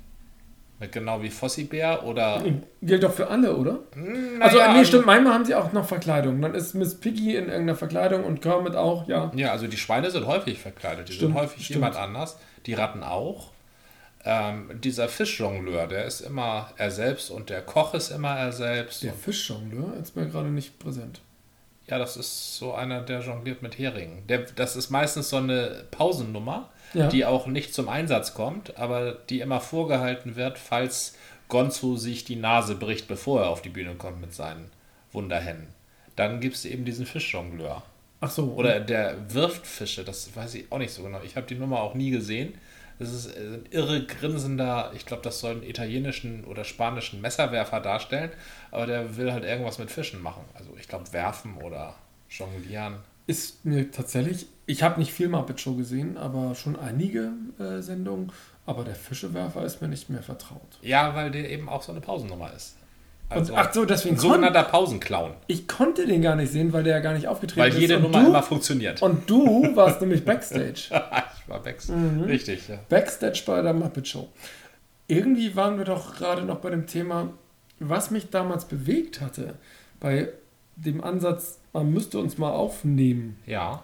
Genau 0.88 1.22
wie 1.22 1.30
Fossi 1.30 1.64
Bär 1.64 2.04
oder. 2.04 2.42
Gilt 2.82 3.02
doch 3.02 3.12
für 3.12 3.28
alle, 3.28 3.56
oder? 3.56 3.80
Hm, 3.94 4.40
also, 4.40 4.58
naja, 4.58 4.72
nee, 4.74 4.84
stimmt, 4.84 5.06
manchmal 5.06 5.34
haben 5.34 5.44
sie 5.44 5.54
auch 5.54 5.72
noch 5.72 5.86
Verkleidung. 5.86 6.40
Dann 6.40 6.54
ist 6.54 6.74
Miss 6.74 6.94
Piggy 6.94 7.36
in 7.36 7.44
irgendeiner 7.46 7.76
Verkleidung 7.76 8.24
und 8.24 8.40
Kermit 8.42 8.76
auch, 8.76 9.08
ja. 9.08 9.30
Ja, 9.34 9.52
also 9.52 9.66
die 9.66 9.76
Schweine 9.76 10.10
sind 10.10 10.26
häufig 10.26 10.58
verkleidet. 10.58 11.08
Die 11.08 11.12
Stimmt, 11.12 11.32
sind 11.32 11.40
häufig 11.42 11.64
stimmt. 11.64 11.76
jemand 11.76 11.96
anders. 11.96 12.38
Die 12.66 12.74
Ratten 12.74 13.02
auch. 13.02 13.52
Ähm, 14.26 14.70
dieser 14.80 15.08
Fischjongleur, 15.08 15.86
der 15.86 16.06
ist 16.06 16.20
immer 16.20 16.70
er 16.78 16.90
selbst 16.90 17.30
und 17.30 17.50
der 17.50 17.60
Koch 17.60 17.92
ist 17.94 18.10
immer 18.10 18.36
er 18.36 18.52
selbst. 18.52 19.02
Der 19.02 19.12
Fischjongleur 19.12 19.94
ist 20.00 20.16
mir 20.16 20.26
gerade 20.26 20.48
nicht 20.48 20.78
präsent. 20.78 21.20
Ja, 21.86 21.98
das 21.98 22.16
ist 22.16 22.56
so 22.56 22.72
einer, 22.74 23.00
der 23.02 23.20
jongliert 23.20 23.62
mit 23.62 23.78
Heringen. 23.78 24.26
Der, 24.26 24.38
das 24.56 24.76
ist 24.76 24.90
meistens 24.90 25.28
so 25.30 25.36
eine 25.36 25.84
Pausennummer, 25.90 26.70
Ja. 26.94 27.08
die 27.08 27.24
auch 27.26 27.46
nicht 27.46 27.74
zum 27.74 27.88
Einsatz 27.88 28.34
kommt, 28.34 28.78
aber 28.78 29.12
die 29.12 29.40
immer 29.40 29.60
vorgehalten 29.60 30.36
wird, 30.36 30.58
falls 30.58 31.14
Gonzo 31.48 31.96
sich 31.96 32.24
die 32.24 32.36
Nase 32.36 32.74
bricht, 32.74 33.06
bevor 33.08 33.42
er 33.42 33.48
auf 33.50 33.60
die 33.62 33.68
Bühne 33.68 33.94
kommt 33.96 34.20
mit 34.20 34.32
seinen 34.32 34.70
Wunderhennen. 35.12 35.68
Dann 36.16 36.40
gibt 36.40 36.54
es 36.56 36.64
eben 36.64 36.84
diesen 36.84 37.06
Fischjongleur. 37.06 37.82
Ach 38.20 38.30
so. 38.30 38.44
Oder 38.54 38.80
der 38.80 39.16
wirft 39.28 39.66
Fische, 39.66 40.04
das 40.04 40.34
weiß 40.34 40.54
ich 40.54 40.72
auch 40.72 40.78
nicht 40.78 40.92
so 40.92 41.02
genau. 41.02 41.20
Ich 41.22 41.36
habe 41.36 41.46
die 41.46 41.56
Nummer 41.56 41.80
auch 41.80 41.94
nie 41.94 42.10
gesehen. 42.10 42.54
Das 42.98 43.12
ist 43.12 43.26
äh, 43.26 43.54
ein 43.54 43.64
irre 43.70 44.04
grinsender, 44.04 44.92
ich 44.94 45.06
glaube, 45.06 45.22
das 45.22 45.40
soll 45.40 45.52
einen 45.52 45.62
italienischen 45.62 46.44
oder 46.44 46.64
spanischen 46.64 47.20
Messerwerfer 47.20 47.80
darstellen, 47.80 48.30
aber 48.70 48.86
der 48.86 49.16
will 49.16 49.32
halt 49.32 49.44
irgendwas 49.44 49.78
mit 49.78 49.90
Fischen 49.90 50.22
machen. 50.22 50.44
Also 50.54 50.70
ich 50.78 50.88
glaube, 50.88 51.12
werfen 51.12 51.56
oder 51.56 51.94
jonglieren. 52.30 52.96
Ist 53.26 53.64
mir 53.64 53.90
tatsächlich, 53.90 54.46
ich 54.66 54.82
habe 54.82 55.00
nicht 55.00 55.12
viel 55.12 55.28
Muppet 55.28 55.60
Show 55.60 55.74
gesehen, 55.74 56.18
aber 56.18 56.54
schon 56.54 56.78
einige 56.78 57.32
äh, 57.58 57.80
Sendungen. 57.80 58.32
Aber 58.66 58.84
der 58.84 58.94
Fischewerfer 58.94 59.64
ist 59.64 59.82
mir 59.82 59.88
nicht 59.88 60.08
mehr 60.08 60.22
vertraut. 60.22 60.78
Ja, 60.80 61.14
weil 61.14 61.30
der 61.30 61.50
eben 61.50 61.68
auch 61.68 61.82
so 61.82 61.92
eine 61.92 62.00
Pausennummer 62.00 62.52
ist. 62.54 62.76
Also 63.34 63.54
ach 63.56 63.72
so, 63.72 63.84
deswegen 63.84 64.16
ein 64.16 64.18
sogenannter 64.18 64.62
Pausenclown. 64.64 65.32
Ich 65.46 65.66
konnte 65.68 66.06
den 66.06 66.22
gar 66.22 66.36
nicht 66.36 66.52
sehen, 66.52 66.72
weil 66.72 66.82
der 66.84 66.96
ja 66.96 67.00
gar 67.00 67.12
nicht 67.14 67.26
aufgetreten 67.28 67.60
Weil 67.60 67.72
ist. 67.72 67.78
jede 67.80 67.96
und 67.96 68.02
Nummer 68.04 68.20
du, 68.22 68.26
immer 68.28 68.42
funktioniert. 68.42 69.02
Und 69.02 69.28
du 69.28 69.74
warst 69.76 70.00
nämlich 70.00 70.24
Backstage. 70.24 70.88
ich 70.90 71.48
war 71.48 71.60
Bex. 71.62 71.88
Mhm. 71.88 72.22
Richtig, 72.24 72.68
ja. 72.68 72.78
Backstage 72.88 73.42
bei 73.46 73.60
der 73.62 73.72
Muppet 73.74 74.08
Show. 74.08 74.28
Irgendwie 75.08 75.54
waren 75.56 75.76
wir 75.78 75.84
doch 75.84 76.16
gerade 76.16 76.42
noch 76.42 76.58
bei 76.60 76.70
dem 76.70 76.86
Thema, 76.86 77.30
was 77.78 78.10
mich 78.10 78.30
damals 78.30 78.64
bewegt 78.64 79.20
hatte, 79.20 79.54
bei 80.00 80.28
dem 80.76 81.02
Ansatz, 81.04 81.58
man 81.72 81.90
müsste 81.92 82.18
uns 82.18 82.38
mal 82.38 82.50
aufnehmen, 82.50 83.36
Ja. 83.46 83.82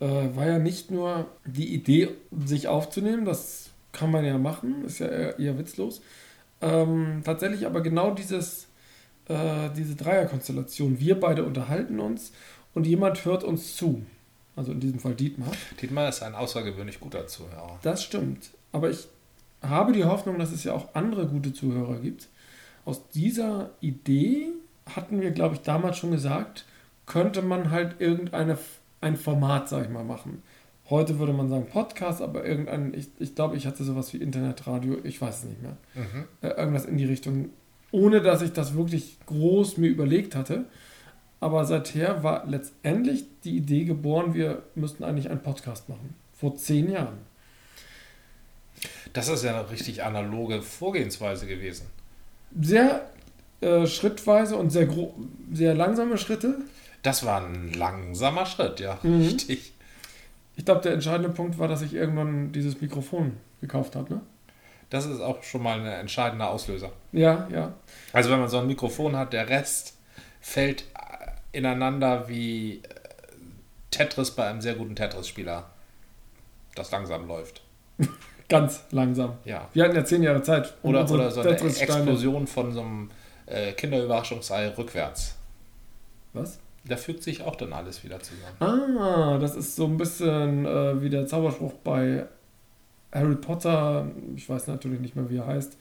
äh, 0.00 0.06
war 0.06 0.46
ja 0.46 0.58
nicht 0.58 0.90
nur 0.90 1.26
die 1.44 1.72
Idee, 1.74 2.10
sich 2.44 2.68
aufzunehmen, 2.68 3.24
das 3.24 3.70
kann 3.92 4.10
man 4.10 4.24
ja 4.24 4.38
machen, 4.38 4.84
ist 4.84 5.00
ja 5.00 5.06
eher, 5.08 5.38
eher 5.38 5.58
witzlos. 5.58 6.02
Ähm, 6.60 7.22
tatsächlich 7.24 7.66
aber 7.66 7.80
genau 7.80 8.10
dieses, 8.12 8.68
äh, 9.30 9.70
diese 9.76 9.94
Dreierkonstellation. 9.94 11.00
Wir 11.00 11.18
beide 11.18 11.44
unterhalten 11.44 12.00
uns 12.00 12.32
und 12.74 12.86
jemand 12.86 13.24
hört 13.24 13.44
uns 13.44 13.76
zu. 13.76 14.04
Also 14.56 14.72
in 14.72 14.80
diesem 14.80 14.98
Fall 14.98 15.14
Dietmar. 15.14 15.52
Dietmar 15.80 16.08
ist 16.08 16.22
ein 16.22 16.34
außergewöhnlich 16.34 17.00
guter 17.00 17.26
Zuhörer. 17.26 17.78
Das 17.82 18.02
stimmt. 18.02 18.50
Aber 18.72 18.90
ich 18.90 19.08
habe 19.62 19.92
die 19.92 20.04
Hoffnung, 20.04 20.38
dass 20.38 20.52
es 20.52 20.64
ja 20.64 20.72
auch 20.72 20.94
andere 20.94 21.26
gute 21.26 21.52
Zuhörer 21.52 22.00
gibt. 22.00 22.28
Aus 22.84 23.08
dieser 23.10 23.70
Idee 23.80 24.48
hatten 24.94 25.20
wir, 25.20 25.30
glaube 25.30 25.54
ich, 25.54 25.62
damals 25.62 25.98
schon 25.98 26.10
gesagt, 26.10 26.64
könnte 27.06 27.42
man 27.42 27.70
halt 27.70 28.00
irgendeine 28.00 28.58
ein 29.00 29.16
Format, 29.16 29.68
sag 29.68 29.84
ich 29.84 29.90
mal, 29.90 30.04
machen. 30.04 30.42
Heute 30.88 31.18
würde 31.18 31.32
man 31.32 31.48
sagen 31.48 31.66
Podcast, 31.66 32.20
aber 32.20 32.44
irgendein, 32.44 32.92
ich, 32.94 33.08
ich 33.18 33.34
glaube, 33.34 33.56
ich 33.56 33.66
hatte 33.66 33.84
sowas 33.84 34.12
wie 34.12 34.18
Internetradio, 34.18 34.98
ich 35.04 35.20
weiß 35.20 35.38
es 35.38 35.44
nicht 35.44 35.62
mehr. 35.62 35.76
Mhm. 35.94 36.24
Äh, 36.42 36.48
irgendwas 36.48 36.84
in 36.84 36.98
die 36.98 37.04
Richtung, 37.04 37.50
ohne 37.92 38.20
dass 38.22 38.42
ich 38.42 38.52
das 38.52 38.74
wirklich 38.74 39.18
groß 39.26 39.76
mir 39.78 39.88
überlegt 39.88 40.34
hatte. 40.34 40.64
Aber 41.40 41.64
seither 41.64 42.22
war 42.22 42.46
letztendlich 42.46 43.24
die 43.44 43.56
Idee 43.56 43.84
geboren, 43.84 44.34
wir 44.34 44.62
müssten 44.74 45.04
eigentlich 45.04 45.30
einen 45.30 45.42
Podcast 45.42 45.88
machen. 45.88 46.14
Vor 46.38 46.56
zehn 46.56 46.90
Jahren. 46.90 47.18
Das 49.12 49.28
ist 49.28 49.44
ja 49.44 49.58
eine 49.58 49.70
richtig 49.70 50.02
analoge 50.04 50.62
Vorgehensweise 50.62 51.46
gewesen. 51.46 51.86
Sehr 52.60 53.08
äh, 53.60 53.86
schrittweise 53.86 54.56
und 54.56 54.70
sehr, 54.70 54.88
sehr 55.52 55.74
langsame 55.74 56.16
Schritte. 56.18 56.58
Das 57.02 57.24
war 57.24 57.44
ein 57.44 57.72
langsamer 57.72 58.46
Schritt, 58.46 58.80
ja, 58.80 58.98
Mhm. 59.02 59.22
richtig. 59.22 59.72
Ich 60.56 60.64
glaube, 60.64 60.82
der 60.82 60.92
entscheidende 60.92 61.30
Punkt 61.30 61.58
war, 61.58 61.68
dass 61.68 61.80
ich 61.82 61.94
irgendwann 61.94 62.52
dieses 62.52 62.80
Mikrofon 62.80 63.32
gekauft 63.62 63.96
habe. 63.96 64.14
Ne? 64.14 64.20
Das 64.90 65.06
ist 65.06 65.20
auch 65.20 65.42
schon 65.42 65.62
mal 65.62 65.78
ein 65.80 65.86
entscheidender 65.86 66.50
Auslöser. 66.50 66.90
Ja, 67.12 67.48
ja. 67.52 67.72
Also 68.12 68.30
wenn 68.30 68.40
man 68.40 68.48
so 68.48 68.58
ein 68.58 68.66
Mikrofon 68.66 69.16
hat, 69.16 69.32
der 69.32 69.48
Rest 69.48 69.96
fällt 70.40 70.84
ineinander 71.52 72.28
wie 72.28 72.78
äh, 72.78 72.80
Tetris 73.90 74.32
bei 74.32 74.46
einem 74.46 74.60
sehr 74.60 74.74
guten 74.74 74.96
Tetris-Spieler, 74.96 75.70
das 76.74 76.90
langsam 76.90 77.26
läuft. 77.26 77.62
Ganz 78.48 78.82
langsam. 78.90 79.34
Ja. 79.44 79.68
Wir 79.72 79.84
hatten 79.84 79.94
ja 79.94 80.04
zehn 80.04 80.24
Jahre 80.24 80.42
Zeit. 80.42 80.74
um 80.82 80.90
Oder, 80.90 81.08
oder 81.08 81.30
so 81.30 81.40
eine 81.40 81.50
Explosion 81.50 82.48
von 82.48 82.72
so 82.72 82.80
einem 82.80 83.10
äh, 83.46 83.72
Kinderüberraschungsei 83.72 84.70
rückwärts. 84.70 85.36
Was? 86.32 86.58
Da 86.84 86.96
fügt 86.96 87.22
sich 87.22 87.42
auch 87.42 87.54
dann 87.54 87.72
alles 87.72 88.02
wieder 88.02 88.18
zusammen. 88.20 88.98
Ah, 88.98 89.38
das 89.38 89.54
ist 89.54 89.76
so 89.76 89.84
ein 89.84 89.98
bisschen 89.98 90.66
äh, 90.66 91.00
wie 91.00 91.10
der 91.10 91.26
Zauberspruch 91.26 91.74
bei 91.84 92.26
Harry 93.12 93.36
Potter, 93.36 94.06
ich 94.36 94.48
weiß 94.48 94.66
natürlich 94.68 95.00
nicht 95.00 95.16
mehr, 95.16 95.28
wie 95.30 95.38
er 95.38 95.46
heißt, 95.46 95.76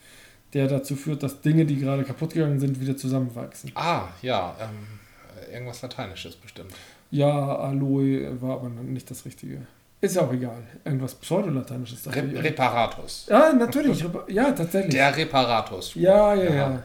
der 0.54 0.68
dazu 0.68 0.96
führt, 0.96 1.22
dass 1.22 1.42
Dinge, 1.42 1.66
die 1.66 1.78
gerade 1.78 2.04
kaputt 2.04 2.34
gegangen 2.34 2.60
sind, 2.60 2.80
wieder 2.82 2.98
zusammenwachsen. 2.98 3.72
Ah, 3.76 4.08
ja, 4.22 4.56
ähm, 4.60 5.54
irgendwas 5.54 5.82
Lateinisches 5.82 6.36
bestimmt. 6.36 6.74
Ja, 7.12 7.58
Aloe 7.58 8.42
war 8.42 8.56
aber 8.56 8.70
nicht 8.70 9.10
das 9.12 9.26
Richtige. 9.26 9.62
Ist 10.02 10.16
ja 10.16 10.22
auch 10.22 10.32
egal. 10.32 10.64
Irgendwas 10.86 11.16
Pseudolateinisches. 11.16 12.08
Re. 12.08 12.44
Reparatus. 12.44 13.28
ja, 13.30 13.52
natürlich. 13.52 14.04
Ja, 14.28 14.52
tatsächlich. 14.52 14.94
Der 14.94 15.16
Reparatus. 15.16 15.96
Ja, 15.96 16.34
ja, 16.34 16.44
ja, 16.44 16.54
Ja. 16.54 16.84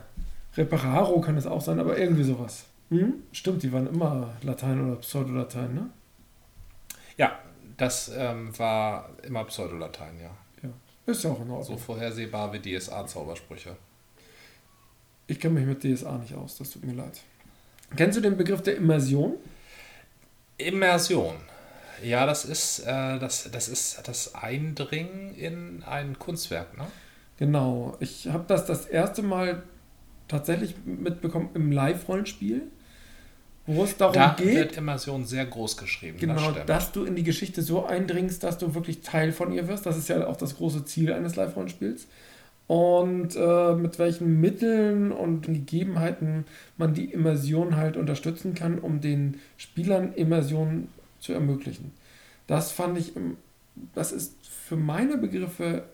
Repararo 0.57 1.21
kann 1.21 1.37
es 1.37 1.47
auch 1.47 1.61
sein, 1.61 1.79
aber 1.81 1.99
irgendwie 1.99 2.23
sowas. 2.25 2.65
Hm? 2.91 3.15
Stimmt, 3.33 3.63
die 3.63 3.73
waren 3.73 3.87
immer 3.89 4.31
Latein 4.43 4.87
oder 4.87 4.97
Pseudolatein, 4.97 5.75
ne? 5.75 5.91
Ja, 7.17 7.39
das 7.77 8.11
ähm, 8.15 8.57
war 8.59 9.11
immer 9.23 9.45
Pseudolatein, 9.45 10.21
ja. 10.21 10.31
Ist 11.07 11.23
ja 11.23 11.31
auch 11.33 11.41
in 11.41 11.49
So 11.49 11.55
Ordnung. 11.55 11.79
vorhersehbar 11.79 12.51
wie 12.55 12.59
DSA-Zaubersprüche. 12.79 13.77
Ich 15.27 15.39
kenne 15.39 15.61
mich 15.61 15.67
mit 15.67 15.83
DSA 15.85 16.17
nicht 16.19 16.35
aus, 16.35 16.57
das 16.57 16.71
tut 16.71 16.85
mir 16.85 16.95
leid. 16.95 17.21
Kennst 17.95 18.17
du 18.17 18.23
den 18.23 18.37
Begriff 18.39 18.63
der 18.63 18.77
Immersion? 18.77 19.35
Immersion. 20.57 21.37
Ja, 22.03 22.27
das 22.27 22.45
ist, 22.45 22.81
äh, 22.81 23.19
das, 23.19 23.51
das 23.51 23.69
ist 23.69 24.01
das 24.07 24.35
Eindringen 24.35 25.35
in 25.35 25.83
ein 25.85 26.19
Kunstwerk, 26.19 26.77
ne? 26.77 26.87
Genau. 27.39 27.97
Ich 28.01 28.29
habe 28.29 28.45
das 28.47 28.65
das 28.67 28.87
erste 28.87 29.23
Mal 29.23 29.63
tatsächlich 30.29 30.75
mitbekommen 30.85 31.51
im 31.55 31.71
Live-Rollenspiel, 31.73 32.63
wo 33.67 33.85
es 33.85 33.97
darum 33.97 34.15
Da 34.15 34.37
geht, 34.39 34.55
wird 34.55 34.77
Immersion 34.77 35.25
sehr 35.25 35.47
groß 35.47 35.77
geschrieben. 35.77 36.19
das 36.19 36.21
genau, 36.21 36.51
stimmt. 36.51 36.69
dass 36.69 36.93
du 36.93 37.05
in 37.05 37.17
die 37.17 37.23
Geschichte 37.23 37.63
so 37.63 37.87
eindringst, 37.87 38.43
dass 38.43 38.59
du 38.59 38.75
wirklich 38.75 39.01
Teil 39.01 39.33
von 39.33 39.53
ihr 39.53 39.69
wirst. 39.69 39.87
Das 39.87 39.97
ist 39.97 40.09
ja 40.09 40.27
auch 40.27 40.37
das 40.37 40.57
große 40.57 40.85
Ziel 40.85 41.13
eines 41.13 41.37
Live-Rollenspiels. 41.37 42.07
Und 42.67 43.37
äh, 43.37 43.75
mit 43.75 43.99
welchen 43.99 44.41
Mitteln 44.41 45.13
und 45.13 45.47
Gegebenheiten 45.47 46.45
man 46.79 46.95
die 46.95 47.07
Immersion 47.13 47.77
halt 47.77 47.97
unterstützen 47.97 48.55
kann, 48.55 48.79
um 48.79 49.01
den 49.01 49.41
Spielern 49.57 50.15
Immersion 50.15 50.89
zu 51.21 51.33
ermöglichen. 51.33 51.93
Das 52.47 52.73
fand 52.73 52.99
ich, 52.99 53.13
das 53.95 54.13
ist 54.13 54.35
für 54.47 54.77
meine 54.77 55.19
Begriffe 55.19 55.85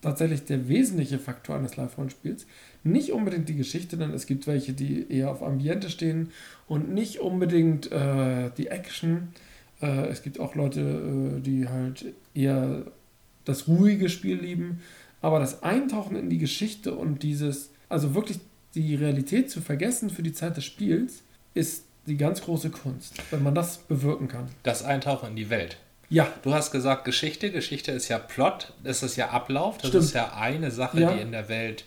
tatsächlich 0.00 0.44
der 0.44 0.68
wesentliche 0.68 1.18
Faktor 1.18 1.56
eines 1.56 1.76
Live-Rollenspiels. 1.76 2.46
Nicht 2.84 3.12
unbedingt 3.12 3.48
die 3.48 3.56
Geschichte, 3.56 3.96
denn 3.96 4.12
es 4.12 4.26
gibt 4.26 4.46
welche, 4.46 4.72
die 4.72 5.10
eher 5.10 5.30
auf 5.30 5.42
Ambiente 5.42 5.90
stehen 5.90 6.30
und 6.68 6.92
nicht 6.92 7.20
unbedingt 7.20 7.90
äh, 7.90 8.50
die 8.56 8.68
Action. 8.68 9.28
Äh, 9.80 10.06
es 10.06 10.22
gibt 10.22 10.38
auch 10.38 10.54
Leute, 10.54 10.80
äh, 11.38 11.40
die 11.40 11.68
halt 11.68 12.06
eher 12.34 12.84
das 13.44 13.66
ruhige 13.68 14.08
Spiel 14.08 14.36
lieben. 14.36 14.80
Aber 15.22 15.40
das 15.40 15.62
Eintauchen 15.62 16.16
in 16.16 16.30
die 16.30 16.38
Geschichte 16.38 16.94
und 16.94 17.22
dieses, 17.22 17.70
also 17.88 18.14
wirklich 18.14 18.38
die 18.74 18.94
Realität 18.94 19.50
zu 19.50 19.60
vergessen 19.60 20.10
für 20.10 20.22
die 20.22 20.32
Zeit 20.32 20.56
des 20.56 20.64
Spiels, 20.64 21.22
ist 21.54 21.84
die 22.06 22.16
ganz 22.16 22.42
große 22.42 22.70
Kunst, 22.70 23.14
wenn 23.30 23.42
man 23.42 23.54
das 23.54 23.78
bewirken 23.78 24.28
kann. 24.28 24.48
Das 24.62 24.84
Eintauchen 24.84 25.30
in 25.30 25.36
die 25.36 25.50
Welt. 25.50 25.78
Ja. 26.08 26.32
Du 26.42 26.54
hast 26.54 26.70
gesagt 26.70 27.04
Geschichte. 27.04 27.50
Geschichte 27.50 27.90
ist 27.92 28.08
ja 28.08 28.18
Plot, 28.18 28.72
das 28.84 29.02
ist 29.02 29.16
ja 29.16 29.30
Ablauf, 29.30 29.78
das 29.78 29.88
Stimmt. 29.88 30.04
ist 30.04 30.14
ja 30.14 30.34
eine 30.34 30.70
Sache, 30.70 31.00
Ja. 31.00 31.12
die 31.12 31.20
in 31.20 31.32
der 31.32 31.48
Welt, 31.48 31.84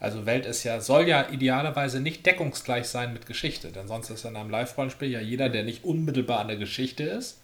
also 0.00 0.26
Welt 0.26 0.44
ist 0.46 0.64
ja, 0.64 0.80
soll 0.80 1.06
ja 1.06 1.28
idealerweise 1.30 2.00
nicht 2.00 2.26
deckungsgleich 2.26 2.86
sein 2.88 3.12
mit 3.12 3.26
Geschichte, 3.26 3.70
denn 3.70 3.86
sonst 3.86 4.10
ist 4.10 4.24
in 4.24 4.34
einem 4.36 4.50
Live-Rollenspiel 4.50 5.08
ja 5.10 5.20
jeder, 5.20 5.48
der 5.48 5.62
nicht 5.62 5.84
unmittelbar 5.84 6.40
an 6.40 6.48
der 6.48 6.56
Geschichte 6.56 7.04
ist, 7.04 7.38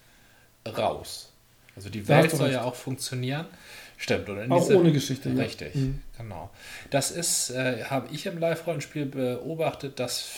raus. 0.76 1.32
Also 1.76 1.90
die 1.90 2.08
Welt 2.08 2.30
soll 2.30 2.46
recht. 2.46 2.54
ja 2.54 2.62
auch 2.64 2.74
funktionieren. 2.74 3.46
Stimmt, 3.98 4.28
oder? 4.28 4.50
Auch 4.50 4.60
diese- 4.60 4.78
ohne 4.78 4.92
Geschichte. 4.92 5.28
ja. 5.30 5.42
Richtig, 5.42 5.74
Mhm. 5.74 6.02
genau. 6.18 6.50
Das 6.90 7.10
ist, 7.10 7.50
äh, 7.50 7.84
habe 7.84 8.08
ich 8.12 8.26
im 8.26 8.38
Live-Rollenspiel 8.38 9.06
beobachtet, 9.06 10.00
dass 10.00 10.30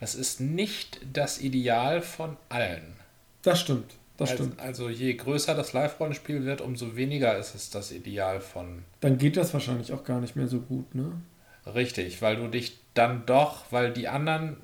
das 0.00 0.14
ist 0.14 0.40
nicht 0.40 1.00
das 1.12 1.40
Ideal 1.40 2.02
von 2.02 2.36
allen. 2.50 2.94
Das 3.42 3.60
stimmt. 3.60 3.90
Das 4.18 4.32
also, 4.32 4.44
stimmt. 4.44 4.60
also 4.60 4.90
je 4.90 5.14
größer 5.14 5.54
das 5.54 5.72
Live-Rollenspiel 5.72 6.44
wird, 6.44 6.60
umso 6.60 6.96
weniger 6.96 7.38
ist 7.38 7.54
es 7.54 7.70
das 7.70 7.92
Ideal 7.92 8.40
von 8.40 8.82
Dann 9.00 9.16
geht 9.16 9.36
das 9.36 9.54
wahrscheinlich 9.54 9.92
auch 9.92 10.04
gar 10.04 10.20
nicht 10.20 10.36
mehr 10.36 10.48
so 10.48 10.60
gut, 10.60 10.94
ne? 10.94 11.12
richtig, 11.74 12.20
weil 12.20 12.36
du 12.36 12.48
dich 12.48 12.78
dann 12.94 13.24
doch, 13.26 13.66
weil 13.70 13.92
die 13.92 14.08
anderen, 14.08 14.56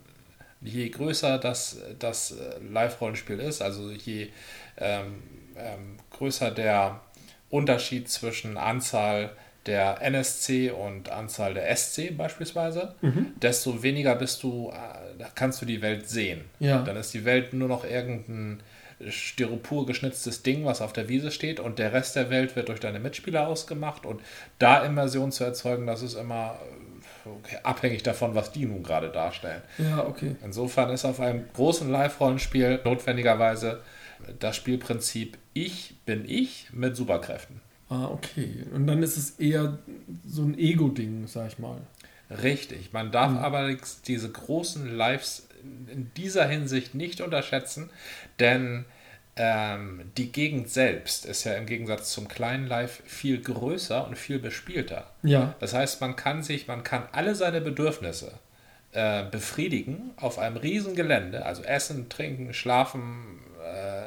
je 0.60 0.88
größer 0.88 1.38
das, 1.38 1.78
das 1.98 2.32
äh, 2.32 2.58
Live-Rollenspiel 2.68 3.38
ist, 3.38 3.62
also 3.62 3.90
je 3.90 4.28
ähm, 4.76 5.22
ähm, 5.56 5.96
größer 6.10 6.50
der 6.50 7.00
Unterschied 7.50 8.08
zwischen 8.08 8.56
Anzahl 8.56 9.30
der 9.66 10.02
NSC 10.02 10.70
und 10.70 11.10
Anzahl 11.10 11.54
der 11.54 11.74
SC 11.74 12.16
beispielsweise, 12.16 12.94
desto 13.40 13.82
weniger 13.82 14.14
bist 14.14 14.42
du, 14.42 14.70
äh, 14.70 15.18
da 15.18 15.28
kannst 15.34 15.62
du 15.62 15.66
die 15.66 15.80
Welt 15.80 16.08
sehen. 16.08 16.44
Ja. 16.58 16.82
Dann 16.82 16.96
ist 16.96 17.14
die 17.14 17.24
Welt 17.24 17.54
nur 17.54 17.68
noch 17.68 17.84
irgendein 17.84 18.60
Styropor 19.08 19.86
geschnitztes 19.86 20.42
Ding, 20.42 20.64
was 20.64 20.80
auf 20.80 20.92
der 20.92 21.08
Wiese 21.08 21.30
steht 21.30 21.60
und 21.60 21.78
der 21.78 21.92
Rest 21.92 22.16
der 22.16 22.30
Welt 22.30 22.56
wird 22.56 22.68
durch 22.68 22.80
deine 22.80 23.00
Mitspieler 23.00 23.46
ausgemacht 23.46 24.06
und 24.06 24.20
da 24.58 24.84
Immersion 24.84 25.32
zu 25.32 25.44
erzeugen, 25.44 25.86
das 25.86 26.02
ist 26.02 26.14
immer 26.14 26.58
okay, 27.24 27.58
abhängig 27.62 28.02
davon, 28.02 28.34
was 28.34 28.52
die 28.52 28.66
nun 28.66 28.82
gerade 28.82 29.10
darstellen. 29.10 29.62
Ja, 29.78 30.06
okay. 30.06 30.36
Insofern 30.44 30.90
ist 30.90 31.04
auf 31.04 31.20
einem 31.20 31.44
großen 31.54 31.90
Live-Rollenspiel 31.90 32.80
notwendigerweise 32.84 33.80
das 34.38 34.56
Spielprinzip 34.56 35.38
Ich 35.52 35.96
bin 36.06 36.28
ich 36.28 36.68
mit 36.72 36.96
Superkräften. 36.96 37.60
Ah, 37.88 38.06
okay. 38.06 38.64
Und 38.72 38.86
dann 38.86 39.02
ist 39.02 39.16
es 39.16 39.38
eher 39.38 39.78
so 40.26 40.42
ein 40.42 40.58
Ego-Ding, 40.58 41.26
sag 41.26 41.48
ich 41.48 41.58
mal. 41.58 41.80
Richtig. 42.42 42.92
Man 42.92 43.12
darf 43.12 43.36
allerdings 43.42 44.02
diese 44.02 44.30
großen 44.30 44.96
Lives 44.96 45.46
in 45.92 46.10
dieser 46.16 46.46
Hinsicht 46.46 46.94
nicht 46.94 47.20
unterschätzen, 47.20 47.90
denn 48.38 48.84
ähm, 49.36 50.12
die 50.16 50.30
Gegend 50.30 50.70
selbst 50.70 51.26
ist 51.26 51.44
ja 51.44 51.54
im 51.54 51.66
Gegensatz 51.66 52.12
zum 52.12 52.28
kleinen 52.28 52.68
Live 52.68 53.02
viel 53.04 53.40
größer 53.40 54.06
und 54.06 54.16
viel 54.16 54.38
bespielter. 54.38 55.10
Ja. 55.22 55.54
Das 55.58 55.74
heißt, 55.74 56.00
man 56.00 56.14
kann 56.14 56.42
sich, 56.42 56.68
man 56.68 56.84
kann 56.84 57.08
alle 57.12 57.34
seine 57.34 57.60
Bedürfnisse 57.60 58.32
äh, 58.92 59.24
befriedigen 59.24 60.12
auf 60.16 60.38
einem 60.38 60.56
riesen 60.56 60.94
Gelände, 60.94 61.44
also 61.44 61.62
Essen, 61.62 62.08
Trinken, 62.08 62.54
Schlafen, 62.54 63.40
äh, 63.60 64.02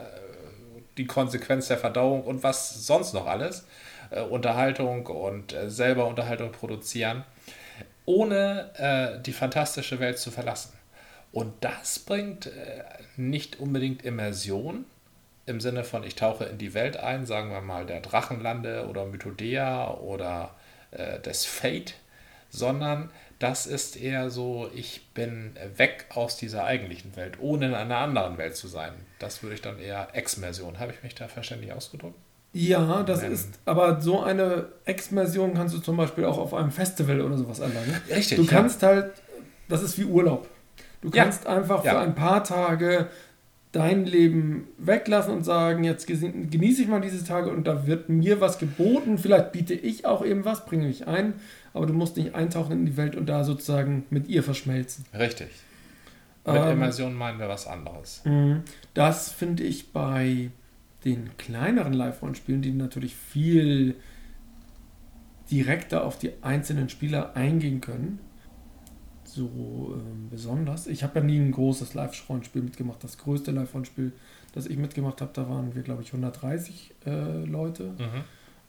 die 0.98 1.08
Konsequenz 1.08 1.68
der 1.68 1.78
Verdauung 1.78 2.24
und 2.24 2.44
was 2.44 2.86
sonst 2.88 3.14
noch 3.14 3.28
alles, 3.28 3.66
äh, 4.12 4.22
Unterhaltung 4.22 5.08
und 5.08 5.52
äh, 5.52 5.70
selber 5.70 6.08
Unterhaltung 6.08 6.54
produzieren, 6.54 7.26
ohne 8.06 8.72
äh, 8.78 9.22
die 9.22 9.34
fantastische 9.34 10.00
Welt 10.00 10.20
zu 10.20 10.32
verlassen. 10.32 10.72
Und 11.34 11.54
das 11.60 12.00
bringt 12.00 12.46
äh, 12.46 12.84
nicht 13.18 13.60
unbedingt 13.60 14.04
Immersion 14.04 14.86
im 15.48 15.60
Sinne 15.60 15.84
von 15.84 16.04
ich 16.04 16.16
tauche 16.16 16.44
in 16.46 16.58
die 16.60 16.74
Welt 16.76 16.98
ein, 16.98 17.26
sagen 17.26 17.50
wir 17.52 17.62
mal 17.62 17.86
der 17.86 18.02
Drachenlande 18.02 18.88
oder 18.88 19.06
Mythodea 19.06 19.92
oder 19.96 20.54
äh, 20.92 21.20
des 21.22 21.46
Fate, 21.46 21.96
sondern 22.50 23.10
das 23.40 23.68
ist 23.68 23.98
eher 23.98 24.30
so, 24.30 24.70
ich 24.74 25.08
bin 25.14 25.56
weg 25.76 26.06
aus 26.14 26.38
dieser 26.38 26.64
eigentlichen 26.64 27.16
Welt, 27.16 27.36
ohne 27.40 27.68
in 27.68 27.74
einer 27.76 27.98
anderen 27.98 28.38
Welt 28.38 28.56
zu 28.56 28.68
sein. 28.68 28.94
Das 29.20 29.44
würde 29.44 29.56
ich 29.56 29.62
dann 29.62 29.80
eher 29.80 30.08
Exmersion. 30.14 30.80
Habe 30.80 30.92
ich 30.92 31.04
mich 31.04 31.14
da 31.16 31.28
verständlich 31.28 31.72
ausgedrückt? 31.72 32.16
Ja, 32.54 33.04
das 33.04 33.22
Ähm. 33.24 33.34
ist, 33.34 33.50
aber 33.66 34.02
so 34.02 34.24
eine 34.24 34.70
Exmersion 34.86 35.54
kannst 35.54 35.76
du 35.76 35.80
zum 35.80 35.98
Beispiel 35.98 36.26
auch 36.26 36.38
auf 36.40 36.54
einem 36.54 36.72
Festival 36.72 37.22
oder 37.22 37.38
sowas 37.38 37.60
erlangen. 37.60 37.96
Richtig, 38.10 38.38
Du 38.38 38.44
ja. 38.44 38.50
kannst 38.52 38.82
halt, 38.82 39.12
das 39.70 39.84
ist 39.84 40.00
wie 40.00 40.06
Urlaub. 40.06 40.48
Du 41.02 41.10
Ja. 41.10 41.24
kannst 41.24 41.46
einfach 41.46 41.84
Ja. 41.86 41.92
für 41.92 42.00
ein 42.00 42.16
paar 42.16 42.44
Tage 42.44 43.08
dein 43.78 44.06
Leben 44.06 44.68
weglassen 44.80 45.32
und 45.34 45.44
sagen, 45.44 45.84
jetzt 45.84 46.08
genieße 46.08 46.82
ich 46.82 46.88
mal 46.88 47.00
diese 47.00 47.24
Tage 47.24 47.52
und 47.52 47.68
da 47.68 47.86
wird 47.86 48.10
mir 48.10 48.42
was 48.42 48.58
geboten. 48.58 49.20
Vielleicht 49.20 49.52
biete 49.52 49.76
ich 49.76 50.04
auch 50.04 50.26
eben 50.26 50.46
was, 50.46 50.66
bringe 50.66 50.88
mich 50.88 51.06
ein, 51.06 51.36
aber 51.76 51.86
du 51.86 51.94
musst 51.94 52.18
nicht 52.18 52.34
eintauchen 52.34 52.72
in 52.72 52.86
die 52.88 52.98
Welt 52.98 53.16
und 53.16 53.28
da 53.28 53.44
sozusagen 53.44 54.06
mit 54.10 54.28
ihr 54.30 54.42
verschmelzen. 54.42 55.06
Richtig. 55.14 55.50
Mit 56.44 56.56
Ähm, 56.56 56.72
Immersion 56.72 57.14
meinen 57.14 57.38
wir 57.40 57.50
was 57.50 57.68
anderes. 57.68 58.24
Mhm. 58.26 58.64
Das 58.96 59.32
finde 59.32 59.62
ich 59.62 59.92
bei 59.94 60.50
den 61.06 61.30
kleineren 61.38 61.94
Live-Rollenspielen, 61.94 62.64
die 62.64 62.72
natürlich 62.72 63.16
viel 63.16 63.96
direkter 65.52 66.04
auf 66.04 66.18
die 66.18 66.32
einzelnen 66.42 66.90
Spieler 66.90 67.36
eingehen 67.36 67.80
können, 67.80 68.18
so 69.38 69.94
ähm, 69.96 70.28
besonders. 70.30 70.88
Ich 70.88 71.04
habe 71.04 71.20
ja 71.20 71.26
nie 71.26 71.40
ein 71.40 71.52
großes 71.52 71.94
Live-Rollenspiel 71.94 72.62
mitgemacht. 72.62 73.04
Das 73.04 73.18
größte 73.18 73.52
Live-Rollenspiel, 73.52 74.12
das 74.54 74.66
ich 74.66 74.78
mitgemacht 74.78 75.22
habe, 75.22 75.32
da 75.34 75.50
waren 75.50 75.74
wir, 75.76 75.84
glaube 75.84 76.02
ich, 76.02 76.10
130 76.10 76.94
äh, 77.06 77.46
Leute. 77.46 77.94
Mhm. 77.98 78.24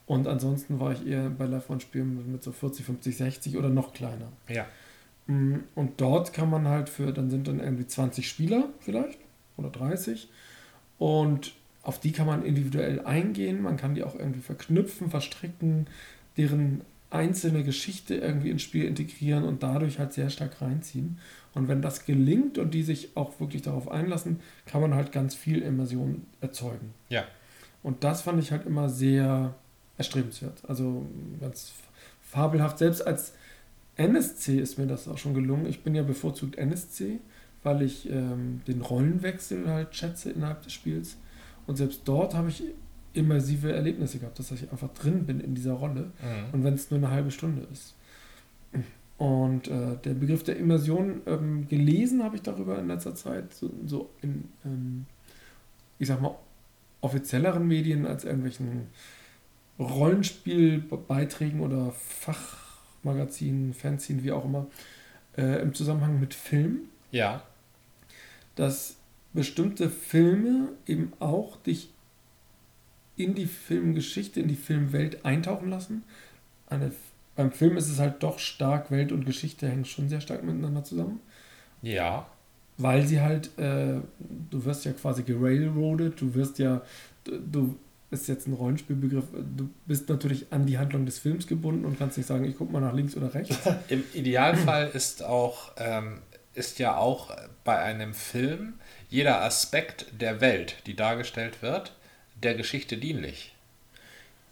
Und 0.05 0.27
ansonsten 0.27 0.79
war 0.79 0.93
ich 0.93 1.05
eher 1.05 1.29
bei 1.29 1.45
Live-Rollenspielen 1.45 2.15
mit, 2.17 2.27
mit 2.27 2.43
so 2.43 2.51
40, 2.51 2.85
50, 2.85 3.17
60 3.17 3.57
oder 3.57 3.69
noch 3.69 3.93
kleiner. 3.93 4.31
Ja. 4.47 4.65
Mm, 5.27 5.57
Und 5.75 6.01
dort 6.01 6.33
kann 6.33 6.49
man 6.49 6.67
halt 6.67 6.89
für, 6.89 7.11
dann 7.11 7.29
sind 7.29 7.47
dann 7.47 7.59
irgendwie 7.59 7.85
20 7.85 8.27
Spieler 8.27 8.69
vielleicht 8.79 9.19
oder 9.57 9.69
30. 9.69 10.29
Und 10.97 11.53
auf 11.83 11.99
die 11.99 12.11
kann 12.11 12.25
man 12.27 12.43
individuell 12.43 13.05
eingehen. 13.05 13.61
Man 13.61 13.77
kann 13.77 13.95
die 13.95 14.03
auch 14.03 14.15
irgendwie 14.15 14.41
verknüpfen, 14.41 15.09
verstricken, 15.09 15.87
deren 16.37 16.81
einzelne 17.11 17.63
Geschichte 17.63 18.15
irgendwie 18.15 18.49
ins 18.49 18.61
Spiel 18.61 18.85
integrieren 18.85 19.43
und 19.43 19.63
dadurch 19.63 19.99
halt 19.99 20.13
sehr 20.13 20.29
stark 20.29 20.61
reinziehen. 20.61 21.17
Und 21.53 21.67
wenn 21.67 21.81
das 21.81 22.05
gelingt 22.05 22.57
und 22.57 22.73
die 22.73 22.83
sich 22.83 23.17
auch 23.17 23.39
wirklich 23.39 23.63
darauf 23.63 23.89
einlassen, 23.89 24.39
kann 24.65 24.81
man 24.81 24.93
halt 24.93 25.11
ganz 25.11 25.33
viel 25.33 25.61
Immersion 25.61 26.25
erzeugen. 26.41 26.93
Ja. 27.09 27.25
Und 27.81 28.03
das 28.03 28.21
fand 28.21 28.41
ich 28.41 28.51
halt 28.51 28.65
immer 28.65 28.89
sehr 28.89 29.55
erstrebenswert. 29.97 30.61
Also 30.67 31.05
ganz 31.41 31.71
fabelhaft. 32.21 32.77
Selbst 32.77 33.05
als 33.05 33.33
NSC 33.95 34.59
ist 34.59 34.77
mir 34.77 34.87
das 34.87 35.07
auch 35.07 35.17
schon 35.17 35.33
gelungen. 35.33 35.65
Ich 35.65 35.83
bin 35.83 35.95
ja 35.95 36.03
bevorzugt 36.03 36.57
NSC, 36.57 37.19
weil 37.63 37.81
ich 37.81 38.09
ähm, 38.09 38.61
den 38.67 38.81
Rollenwechsel 38.81 39.67
halt 39.67 39.95
schätze 39.95 40.29
innerhalb 40.31 40.61
des 40.61 40.73
Spiels. 40.73 41.17
Und 41.65 41.77
selbst 41.77 42.01
dort 42.05 42.35
habe 42.35 42.49
ich 42.49 42.63
immersive 43.13 43.71
Erlebnisse 43.73 44.19
gehabt, 44.19 44.37
dass 44.39 44.51
ich 44.51 44.71
einfach 44.71 44.89
drin 44.93 45.25
bin 45.25 45.39
in 45.39 45.55
dieser 45.55 45.73
Rolle. 45.73 46.11
Mhm. 46.21 46.53
Und 46.53 46.63
wenn 46.63 46.73
es 46.73 46.91
nur 46.91 46.99
eine 46.99 47.09
halbe 47.11 47.31
Stunde 47.31 47.67
ist. 47.71 47.95
Und 49.17 49.67
äh, 49.67 49.97
der 49.97 50.13
Begriff 50.13 50.43
der 50.43 50.55
Immersion 50.55 51.21
ähm, 51.25 51.67
gelesen 51.67 52.23
habe 52.23 52.37
ich 52.37 52.41
darüber 52.41 52.79
in 52.79 52.87
letzter 52.87 53.15
Zeit, 53.15 53.53
so, 53.53 53.69
so 53.85 54.09
in, 54.21 54.45
ähm, 54.63 55.05
ich 55.97 56.07
sag 56.07 56.21
mal, 56.21 56.35
offizielleren 57.01 57.67
Medien 57.67 58.05
als 58.05 58.23
irgendwelchen 58.23 58.87
Rollenspielbeiträgen 59.77 61.59
oder 61.61 61.91
Fachmagazinen, 61.91 63.73
Fanzinen, 63.73 64.23
wie 64.23 64.31
auch 64.31 64.45
immer, 64.45 64.67
äh, 65.37 65.61
im 65.61 65.73
Zusammenhang 65.73 66.19
mit 66.19 66.33
Film, 66.33 66.81
Ja. 67.11 67.43
dass 68.55 68.95
bestimmte 69.33 69.89
Filme 69.89 70.69
eben 70.87 71.13
auch 71.19 71.57
dich 71.57 71.91
in 73.19 73.35
die 73.35 73.45
Filmgeschichte, 73.47 74.39
in 74.39 74.47
die 74.47 74.55
Filmwelt 74.55 75.25
eintauchen 75.25 75.69
lassen. 75.69 76.03
Eine, 76.67 76.91
beim 77.35 77.51
Film 77.51 77.77
ist 77.77 77.89
es 77.89 77.99
halt 77.99 78.21
doch 78.23 78.39
stark, 78.39 78.91
Welt 78.91 79.11
und 79.11 79.25
Geschichte 79.25 79.67
hängen 79.67 79.85
schon 79.85 80.09
sehr 80.09 80.21
stark 80.21 80.43
miteinander 80.43 80.83
zusammen, 80.83 81.19
Ja. 81.81 82.27
weil 82.77 83.05
sie 83.07 83.21
halt, 83.21 83.57
äh, 83.57 83.95
du 84.49 84.65
wirst 84.65 84.85
ja 84.85 84.91
quasi 84.93 85.23
gerailroadet, 85.23 86.19
du 86.21 86.33
wirst 86.35 86.59
ja, 86.59 86.81
du, 87.23 87.39
du 87.39 87.75
ist 88.11 88.27
jetzt 88.27 88.47
ein 88.47 88.53
Rollenspielbegriff. 88.53 89.25
Du 89.55 89.69
bist 89.85 90.09
natürlich 90.09 90.47
an 90.51 90.65
die 90.65 90.79
Handlung 90.79 91.05
des 91.05 91.19
Films 91.19 91.45
gebunden 91.45 91.85
und 91.85 91.99
kannst 91.99 92.17
nicht 92.17 92.25
sagen, 92.25 92.43
ich 92.45 92.57
gucke 92.57 92.73
mal 92.73 92.79
nach 92.81 92.93
links 92.93 93.15
oder 93.15 93.31
rechts. 93.35 93.55
Im 93.89 94.03
Idealfall 94.15 94.89
ist 94.93 95.23
auch 95.23 95.71
ähm, 95.77 96.17
ist 96.55 96.79
ja 96.79 96.97
auch 96.97 97.29
bei 97.63 97.77
einem 97.77 98.15
Film 98.15 98.73
jeder 99.09 99.43
Aspekt 99.43 100.07
der 100.19 100.41
Welt, 100.41 100.77
die 100.87 100.95
dargestellt 100.95 101.61
wird, 101.61 101.95
der 102.43 102.55
Geschichte 102.55 102.97
dienlich. 102.97 103.55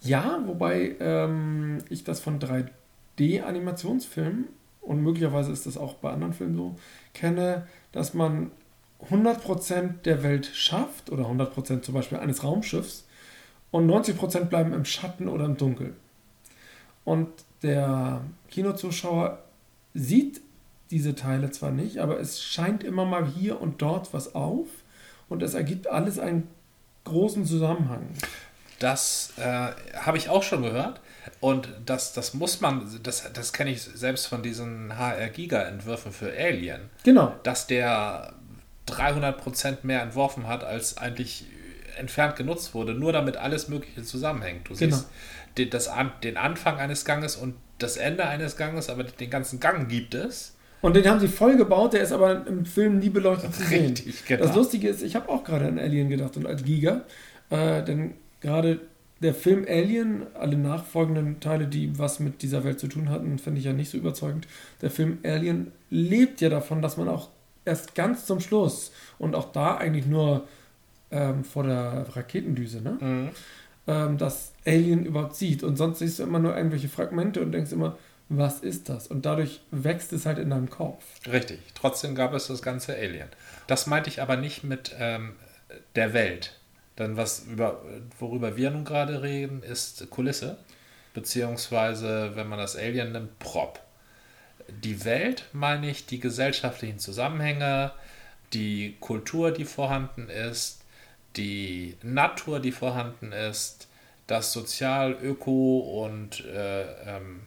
Ja, 0.00 0.40
wobei 0.46 0.96
ähm, 1.00 1.78
ich 1.88 2.04
das 2.04 2.20
von 2.20 2.38
3D-Animationsfilmen 2.38 4.44
und 4.80 5.02
möglicherweise 5.02 5.52
ist 5.52 5.66
das 5.66 5.76
auch 5.76 5.94
bei 5.94 6.10
anderen 6.10 6.32
Filmen 6.32 6.56
so, 6.56 6.76
kenne, 7.14 7.66
dass 7.92 8.14
man 8.14 8.50
100% 9.10 10.02
der 10.04 10.22
Welt 10.22 10.46
schafft 10.46 11.10
oder 11.10 11.24
100% 11.24 11.82
zum 11.82 11.94
Beispiel 11.94 12.18
eines 12.18 12.44
Raumschiffs 12.44 13.06
und 13.70 13.88
90% 13.88 14.44
bleiben 14.44 14.72
im 14.72 14.84
Schatten 14.84 15.28
oder 15.28 15.44
im 15.44 15.56
Dunkeln. 15.56 15.94
Und 17.04 17.28
der 17.62 18.22
Kinozuschauer 18.50 19.42
sieht 19.94 20.40
diese 20.90 21.14
Teile 21.14 21.50
zwar 21.50 21.70
nicht, 21.70 21.98
aber 21.98 22.18
es 22.18 22.42
scheint 22.42 22.82
immer 22.82 23.04
mal 23.04 23.26
hier 23.26 23.60
und 23.60 23.82
dort 23.82 24.14
was 24.14 24.34
auf 24.34 24.66
und 25.28 25.42
es 25.42 25.54
ergibt 25.54 25.86
alles 25.86 26.18
einen 26.18 26.48
großen 27.08 27.44
Zusammenhang. 27.44 28.08
Das 28.78 29.32
äh, 29.36 29.68
habe 29.96 30.18
ich 30.18 30.28
auch 30.28 30.42
schon 30.42 30.62
gehört. 30.62 31.00
Und 31.40 31.68
das, 31.84 32.12
das 32.12 32.34
muss 32.34 32.60
man, 32.60 32.88
das, 33.02 33.30
das 33.32 33.52
kenne 33.52 33.70
ich 33.70 33.82
selbst 33.82 34.26
von 34.26 34.42
diesen 34.42 34.98
HR-Giga-Entwürfen 34.98 36.12
für 36.12 36.32
Alien. 36.32 36.90
Genau. 37.04 37.34
Dass 37.42 37.66
der 37.66 38.32
300% 38.88 39.78
mehr 39.82 40.02
entworfen 40.02 40.46
hat, 40.46 40.64
als 40.64 40.96
eigentlich 40.96 41.46
entfernt 41.96 42.36
genutzt 42.36 42.74
wurde, 42.74 42.94
nur 42.94 43.12
damit 43.12 43.36
alles 43.36 43.68
Mögliche 43.68 44.02
zusammenhängt. 44.02 44.68
Du 44.68 44.74
genau. 44.74 44.96
siehst 44.96 45.08
den, 45.58 45.70
das, 45.70 45.90
den 46.22 46.36
Anfang 46.36 46.78
eines 46.78 47.04
Ganges 47.04 47.36
und 47.36 47.56
das 47.78 47.96
Ende 47.96 48.24
eines 48.24 48.56
Ganges, 48.56 48.88
aber 48.88 49.04
den 49.04 49.30
ganzen 49.30 49.60
Gang 49.60 49.88
gibt 49.88 50.14
es. 50.14 50.56
Und 50.80 50.94
den 50.94 51.06
haben 51.06 51.20
sie 51.20 51.28
voll 51.28 51.56
gebaut, 51.56 51.92
der 51.92 52.02
ist 52.02 52.12
aber 52.12 52.46
im 52.46 52.64
Film 52.64 52.98
nie 52.98 53.10
beleuchtet 53.10 53.54
zu 53.54 53.64
sehen. 53.64 53.86
Richtig, 53.86 54.24
genau. 54.24 54.44
Das 54.44 54.54
Lustige 54.54 54.88
ist, 54.88 55.02
ich 55.02 55.16
habe 55.16 55.28
auch 55.28 55.42
gerade 55.44 55.66
an 55.66 55.78
Alien 55.78 56.08
gedacht 56.08 56.36
und 56.36 56.46
als 56.46 56.62
Giga, 56.62 57.02
äh, 57.50 57.82
denn 57.82 58.14
gerade 58.40 58.80
der 59.20 59.34
Film 59.34 59.66
Alien, 59.68 60.22
alle 60.34 60.56
nachfolgenden 60.56 61.40
Teile, 61.40 61.66
die 61.66 61.98
was 61.98 62.20
mit 62.20 62.42
dieser 62.42 62.62
Welt 62.62 62.78
zu 62.78 62.86
tun 62.86 63.10
hatten, 63.10 63.38
finde 63.38 63.58
ich 63.58 63.64
ja 63.64 63.72
nicht 63.72 63.90
so 63.90 63.98
überzeugend. 63.98 64.46
Der 64.80 64.90
Film 64.90 65.18
Alien 65.24 65.72
lebt 65.90 66.40
ja 66.40 66.48
davon, 66.48 66.82
dass 66.82 66.96
man 66.96 67.08
auch 67.08 67.28
erst 67.64 67.94
ganz 67.94 68.26
zum 68.26 68.40
Schluss 68.40 68.92
und 69.18 69.34
auch 69.34 69.50
da 69.52 69.76
eigentlich 69.76 70.06
nur 70.06 70.46
ähm, 71.10 71.42
vor 71.42 71.64
der 71.64 72.06
Raketendüse, 72.14 72.80
ne? 72.80 72.98
Mhm. 73.00 73.28
Ähm, 73.88 74.18
das 74.18 74.52
Alien 74.64 75.04
überhaupt 75.04 75.34
sieht. 75.34 75.62
Und 75.64 75.76
sonst 75.76 75.98
siehst 75.98 76.18
du 76.18 76.22
immer 76.22 76.38
nur 76.38 76.56
irgendwelche 76.56 76.88
Fragmente 76.88 77.40
und 77.40 77.52
denkst 77.52 77.72
immer, 77.72 77.96
was 78.28 78.60
ist 78.60 78.88
das? 78.88 79.06
Und 79.06 79.24
dadurch 79.24 79.60
wächst 79.70 80.12
es 80.12 80.26
halt 80.26 80.38
in 80.38 80.50
deinem 80.50 80.68
Kopf. 80.68 81.04
Richtig. 81.26 81.60
Trotzdem 81.74 82.14
gab 82.14 82.34
es 82.34 82.48
das 82.48 82.62
ganze 82.62 82.94
Alien. 82.94 83.28
Das 83.66 83.86
meinte 83.86 84.10
ich 84.10 84.20
aber 84.20 84.36
nicht 84.36 84.64
mit 84.64 84.94
ähm, 84.98 85.36
der 85.94 86.12
Welt. 86.12 86.58
Denn 86.98 87.16
was 87.16 87.44
über, 87.44 87.82
worüber 88.18 88.56
wir 88.56 88.70
nun 88.70 88.84
gerade 88.84 89.22
reden, 89.22 89.62
ist 89.62 90.10
Kulisse. 90.10 90.58
Beziehungsweise, 91.14 92.32
wenn 92.34 92.48
man 92.48 92.58
das 92.58 92.76
Alien 92.76 93.12
nimmt, 93.12 93.38
Prop. 93.38 93.80
Die 94.68 95.04
Welt 95.04 95.48
meine 95.52 95.90
ich 95.90 96.06
die 96.06 96.20
gesellschaftlichen 96.20 96.98
Zusammenhänge, 96.98 97.92
die 98.52 98.96
Kultur, 99.00 99.50
die 99.50 99.64
vorhanden 99.64 100.28
ist, 100.28 100.82
die 101.36 101.96
Natur, 102.02 102.60
die 102.60 102.72
vorhanden 102.72 103.32
ist, 103.32 103.88
das 104.26 104.52
Sozial-, 104.52 105.16
Öko- 105.22 106.04
und 106.04 106.44
äh, 106.44 107.16
ähm, 107.16 107.40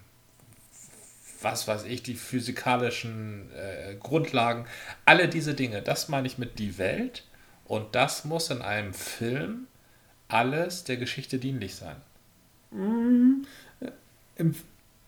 was 1.41 1.67
weiß 1.67 1.85
ich, 1.85 2.03
die 2.03 2.15
physikalischen 2.15 3.49
äh, 3.53 3.95
Grundlagen, 3.95 4.65
alle 5.05 5.27
diese 5.27 5.53
Dinge, 5.53 5.81
das 5.81 6.09
meine 6.09 6.27
ich 6.27 6.37
mit 6.37 6.59
die 6.59 6.77
Welt 6.77 7.25
und 7.65 7.95
das 7.95 8.25
muss 8.25 8.49
in 8.49 8.61
einem 8.61 8.93
Film 8.93 9.67
alles 10.27 10.83
der 10.83 10.97
Geschichte 10.97 11.37
dienlich 11.37 11.75
sein. 11.75 11.95
Mhm. 12.71 13.45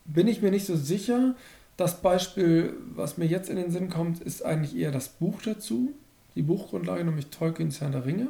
Bin 0.06 0.28
ich 0.28 0.42
mir 0.42 0.52
nicht 0.52 0.66
so 0.66 0.76
sicher. 0.76 1.36
Das 1.78 2.02
Beispiel, 2.02 2.76
was 2.94 3.18
mir 3.18 3.26
jetzt 3.26 3.50
in 3.50 3.56
den 3.56 3.72
Sinn 3.72 3.90
kommt, 3.90 4.22
ist 4.22 4.44
eigentlich 4.44 4.76
eher 4.76 4.92
das 4.92 5.10
Buch 5.10 5.42
dazu. 5.42 5.94
Die 6.36 6.42
Buchgrundlage, 6.42 7.04
nämlich 7.04 7.28
Tolkiens 7.28 7.82
Herr 7.82 7.90
der 7.90 8.06
Ringe. 8.06 8.28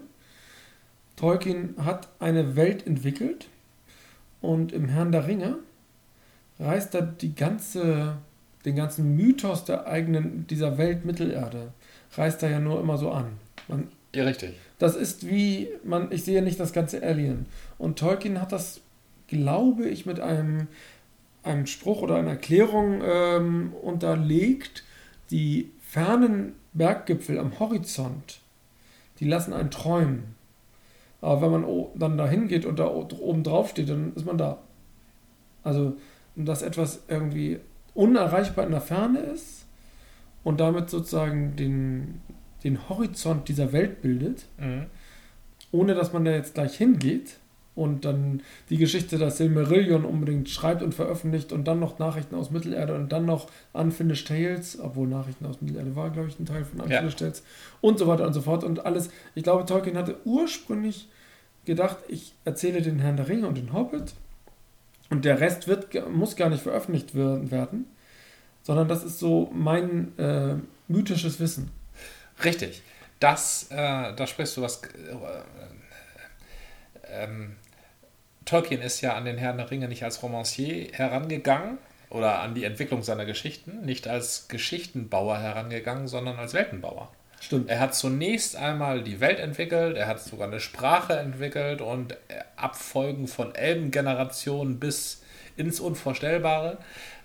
Tolkien 1.16 1.76
hat 1.78 2.10
eine 2.20 2.56
Welt 2.56 2.86
entwickelt 2.88 3.48
und 4.42 4.72
im 4.72 4.88
Herrn 4.90 5.12
der 5.12 5.28
Ringe 5.28 5.58
reißt 6.64 6.96
er 6.96 7.02
die 7.04 7.36
ganze, 7.36 8.18
den 8.66 8.76
ganzen 8.76 9.16
Mythos 9.16 9.66
der 9.66 9.88
eigenen, 9.88 10.48
dieser 10.48 10.78
Welt 10.78 11.06
Mittelerde, 11.06 11.74
reißt 12.16 12.44
er 12.44 12.50
ja 12.50 12.60
nur 12.60 12.80
immer 12.80 12.98
so 12.98 13.12
an. 13.12 13.38
Man 13.68 13.88
ja, 14.16 14.24
richtig. 14.26 14.54
Das 14.78 14.96
ist 14.96 15.28
wie, 15.28 15.70
man, 15.84 16.12
ich 16.12 16.24
sehe 16.24 16.42
nicht 16.42 16.60
das 16.60 16.74
ganze 16.74 17.02
Alien. 17.02 17.46
Und 17.78 17.98
Tolkien 17.98 18.40
hat 18.40 18.52
das, 18.52 18.82
glaube 19.28 19.88
ich, 19.88 20.06
mit 20.06 20.20
einem, 20.20 20.68
einem 21.42 21.66
Spruch 21.66 22.02
oder 22.02 22.16
einer 22.16 22.32
Erklärung 22.32 23.02
ähm, 23.04 23.74
unterlegt. 23.82 24.84
Die 25.32 25.72
fernen 25.82 26.54
Berggipfel 26.74 27.40
am 27.40 27.60
Horizont, 27.60 28.40
die 29.20 29.26
lassen 29.26 29.54
einen 29.54 29.72
träumen. 29.72 30.36
Aber 31.22 31.42
wenn 31.42 31.62
man 31.62 31.86
dann 31.96 32.18
da 32.18 32.28
hingeht 32.28 32.66
und 32.66 32.78
da 32.78 32.88
oben 32.88 33.44
drauf 33.44 33.70
steht, 33.70 33.90
dann 33.90 34.14
ist 34.16 34.26
man 34.26 34.38
da. 34.38 34.60
Also, 35.64 35.96
dass 36.36 36.62
etwas 36.62 37.04
irgendwie 37.08 37.60
unerreichbar 37.94 38.66
in 38.66 38.72
der 38.72 38.82
Ferne 38.82 39.20
ist 39.20 39.66
und 40.44 40.60
damit 40.60 40.90
sozusagen 40.90 41.56
den, 41.56 42.22
den 42.64 42.90
Horizont 42.90 43.48
dieser 43.48 43.72
Welt 43.72 44.02
bildet, 44.02 44.46
mhm. 44.58 44.86
ohne 45.72 45.94
dass 45.94 46.14
man 46.14 46.26
da 46.26 46.32
jetzt 46.32 46.56
gleich 46.56 46.76
hingeht 46.76 47.38
und 47.76 48.06
dann 48.06 48.42
die 48.70 48.78
Geschichte 48.78 49.18
der 49.18 49.32
Silmarillion 49.32 50.06
unbedingt 50.06 50.50
schreibt 50.50 50.84
und 50.84 50.94
veröffentlicht 50.94 51.52
und 51.52 51.68
dann 51.68 51.80
noch 51.80 51.98
Nachrichten 51.98 52.36
aus 52.36 52.52
Mittelerde 52.52 52.94
und 52.94 53.12
dann 53.12 53.26
noch 53.26 53.48
Unfinished 53.74 54.28
Tales, 54.28 54.80
obwohl 54.80 55.08
Nachrichten 55.08 55.46
aus 55.46 55.62
Mittelerde 55.62 55.96
war, 55.96 56.12
glaube 56.12 56.28
ich, 56.28 56.40
ein 56.40 56.46
Teil 56.46 56.66
von 56.66 56.82
Unfinished 56.82 57.20
ja. 57.22 57.28
Tales 57.28 57.44
und 57.82 57.98
so 57.98 58.08
weiter 58.08 58.28
und 58.28 58.34
so 58.34 58.42
fort 58.42 58.64
und 58.64 58.86
alles. 58.86 59.10
Ich 59.34 59.44
glaube, 59.44 59.66
Tolkien 59.66 59.98
hatte 59.98 60.18
ursprünglich 60.26 61.10
gedacht, 61.66 61.98
ich 62.10 62.36
erzähle 62.46 62.82
den 62.82 63.00
Herrn 63.00 63.18
der 63.18 63.28
Ringe 63.28 63.48
und 63.48 63.58
den 63.58 63.74
Hobbit 63.74 64.14
und 65.14 65.26
der 65.26 65.40
Rest 65.40 65.68
wird, 65.68 66.10
muss 66.10 66.36
gar 66.36 66.50
nicht 66.50 66.64
veröffentlicht 66.64 67.14
werden, 67.14 67.86
sondern 68.64 68.88
das 68.88 69.04
ist 69.04 69.20
so 69.20 69.52
mein 69.54 70.18
äh, 70.18 70.56
mythisches 70.88 71.40
Wissen. 71.40 71.70
Richtig. 72.44 72.82
Das, 73.20 73.68
äh, 73.70 74.16
da 74.16 74.26
sprichst 74.26 74.58
du 74.58 74.64
was. 74.64 74.82
Äh, 74.82 74.88
ähm, 77.12 77.58
Tolkien 78.46 78.82
ist 78.82 79.02
ja 79.02 79.14
an 79.14 79.26
den 79.26 79.38
Herrn 79.38 79.58
der 79.58 79.70
Ringe 79.70 79.88
nicht 79.88 80.04
als 80.04 80.24
Romancier 80.24 80.90
herangegangen 80.94 81.78
oder 82.10 82.40
an 82.40 82.56
die 82.56 82.64
Entwicklung 82.64 83.04
seiner 83.04 83.26
Geschichten, 83.26 83.86
nicht 83.86 84.08
als 84.08 84.48
Geschichtenbauer 84.48 85.38
herangegangen, 85.38 86.08
sondern 86.08 86.38
als 86.38 86.56
Weltenbauer. 86.56 87.12
Stimmt. 87.44 87.70
Er 87.70 87.82
hat 87.82 87.94
zunächst 87.94 88.56
einmal 88.56 89.04
die 89.04 89.20
Welt 89.20 89.38
entwickelt, 89.38 89.98
er 89.98 90.08
hat 90.08 90.22
sogar 90.22 90.48
eine 90.48 90.62
Sprache 90.62 91.18
entwickelt 91.18 91.82
und 91.82 92.16
Abfolgen 92.56 93.28
von 93.28 93.54
Elbengenerationen 93.54 94.80
bis 94.80 95.24
ins 95.58 95.82
Unvorstellbare. 95.82 96.78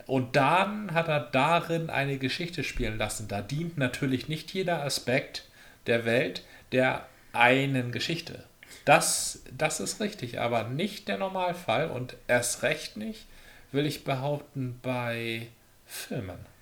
Und 0.08 0.34
dann 0.34 0.92
hat 0.92 1.06
er 1.06 1.20
darin 1.20 1.88
eine 1.88 2.18
Geschichte 2.18 2.64
spielen 2.64 2.98
lassen. 2.98 3.28
Da 3.28 3.42
dient 3.42 3.78
natürlich 3.78 4.26
nicht 4.26 4.52
jeder 4.52 4.82
Aspekt 4.82 5.44
der 5.86 6.04
Welt 6.04 6.42
der 6.72 7.06
einen 7.32 7.92
Geschichte. 7.92 8.42
Das, 8.84 9.44
das 9.56 9.78
ist 9.78 10.00
richtig, 10.00 10.40
aber 10.40 10.64
nicht 10.64 11.06
der 11.06 11.18
Normalfall 11.18 11.92
und 11.92 12.16
erst 12.26 12.64
recht 12.64 12.96
nicht, 12.96 13.26
will 13.70 13.86
ich 13.86 14.02
behaupten, 14.02 14.80
bei 14.82 15.46
Filmen. 15.86 16.57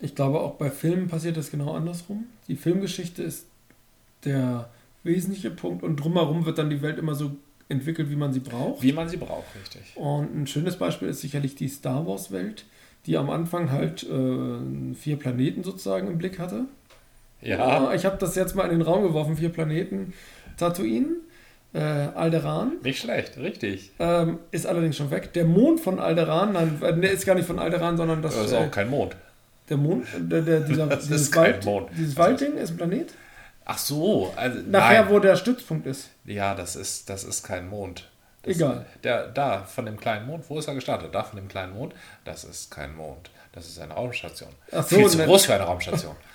Ich 0.00 0.14
glaube, 0.14 0.40
auch 0.40 0.54
bei 0.54 0.70
Filmen 0.70 1.08
passiert 1.08 1.36
das 1.36 1.50
genau 1.50 1.74
andersrum. 1.74 2.26
Die 2.46 2.56
Filmgeschichte 2.56 3.22
ist 3.22 3.46
der 4.24 4.70
wesentliche 5.02 5.50
Punkt 5.50 5.82
und 5.82 5.96
drumherum 5.96 6.44
wird 6.46 6.58
dann 6.58 6.70
die 6.70 6.82
Welt 6.82 6.98
immer 6.98 7.14
so 7.14 7.32
entwickelt, 7.68 8.10
wie 8.10 8.16
man 8.16 8.32
sie 8.32 8.40
braucht. 8.40 8.82
Wie 8.82 8.92
man 8.92 9.08
sie 9.08 9.16
braucht, 9.16 9.46
richtig. 9.60 9.96
Und 9.96 10.34
ein 10.34 10.46
schönes 10.46 10.76
Beispiel 10.76 11.08
ist 11.08 11.20
sicherlich 11.20 11.54
die 11.54 11.68
Star 11.68 12.06
Wars-Welt, 12.06 12.64
die 13.06 13.16
am 13.16 13.30
Anfang 13.30 13.70
halt 13.70 14.04
äh, 14.04 14.94
vier 14.94 15.16
Planeten 15.16 15.64
sozusagen 15.64 16.08
im 16.08 16.18
Blick 16.18 16.38
hatte. 16.38 16.64
Ja. 17.40 17.92
Ich 17.94 18.04
habe 18.04 18.16
das 18.18 18.34
jetzt 18.34 18.56
mal 18.56 18.64
in 18.64 18.70
den 18.70 18.82
Raum 18.82 19.02
geworfen, 19.02 19.36
vier 19.36 19.50
Planeten. 19.50 20.12
Tatooine, 20.56 21.16
äh, 21.72 21.78
Alderan. 21.78 22.72
Nicht 22.82 23.00
schlecht, 23.00 23.38
richtig. 23.38 23.92
Ähm, 23.98 24.38
ist 24.50 24.66
allerdings 24.66 24.96
schon 24.96 25.10
weg. 25.10 25.32
Der 25.34 25.44
Mond 25.44 25.80
von 25.80 26.00
Alderan, 26.00 26.52
nein, 26.52 26.78
der 26.80 27.12
ist 27.12 27.26
gar 27.26 27.34
nicht 27.34 27.46
von 27.46 27.58
Alderan, 27.58 27.96
sondern 27.96 28.22
das, 28.22 28.34
das 28.34 28.46
ist 28.46 28.54
auch 28.54 28.66
äh, 28.66 28.70
kein 28.70 28.90
Mond. 28.90 29.16
Der 29.68 29.76
Mond, 29.76 30.06
der, 30.18 30.42
der, 30.42 30.60
dieser, 30.60 30.86
das 30.88 31.04
dieses, 31.06 31.22
ist 31.22 31.36
Wald, 31.36 31.66
dieses 31.96 32.16
Waldding 32.16 32.54
ist 32.56 32.70
ein 32.70 32.76
Planet? 32.76 33.12
Ach 33.64 33.78
so, 33.78 34.32
also 34.34 34.60
Nachher, 34.66 35.02
nein. 35.04 35.12
wo 35.12 35.18
der 35.18 35.36
Stützpunkt 35.36 35.86
ist. 35.86 36.08
Ja, 36.24 36.54
das 36.54 36.74
ist, 36.74 37.10
das 37.10 37.24
ist 37.24 37.42
kein 37.42 37.68
Mond. 37.68 38.08
Das, 38.42 38.56
Egal. 38.56 38.86
Der, 39.04 39.26
da, 39.28 39.64
von 39.64 39.84
dem 39.84 39.98
kleinen 39.98 40.26
Mond, 40.26 40.44
wo 40.48 40.58
ist 40.58 40.68
er 40.68 40.74
gestartet? 40.74 41.14
Da, 41.14 41.22
von 41.22 41.36
dem 41.36 41.48
kleinen 41.48 41.74
Mond, 41.74 41.92
das 42.24 42.44
ist 42.44 42.70
kein 42.70 42.96
Mond. 42.96 43.30
Das 43.52 43.66
ist 43.66 43.78
eine 43.78 43.92
Raumstation. 43.92 44.48
Ach 44.72 44.86
so, 44.86 44.96
Viel 44.96 45.08
zu 45.08 45.18
ne- 45.18 45.24
groß 45.26 45.46
für 45.46 45.54
eine 45.54 45.64
Raumstation. 45.64 46.14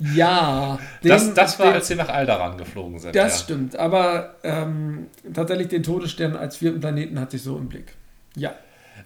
Ja, 0.00 0.78
das, 1.02 1.24
den- 1.24 1.34
das 1.34 1.58
war, 1.58 1.66
den- 1.66 1.74
als 1.74 1.88
sie 1.88 1.96
nach 1.96 2.08
Alderan 2.08 2.56
geflogen 2.56 3.00
sind. 3.00 3.16
Das 3.16 3.32
ja. 3.32 3.44
stimmt, 3.44 3.74
aber 3.76 4.36
ähm, 4.44 5.08
tatsächlich 5.34 5.68
den 5.68 5.82
Todesstern 5.82 6.36
als 6.36 6.56
vierten 6.58 6.78
Planeten 6.80 7.18
hatte 7.18 7.36
ich 7.36 7.42
so 7.42 7.56
im 7.58 7.68
Blick. 7.68 7.94
Ja, 8.36 8.54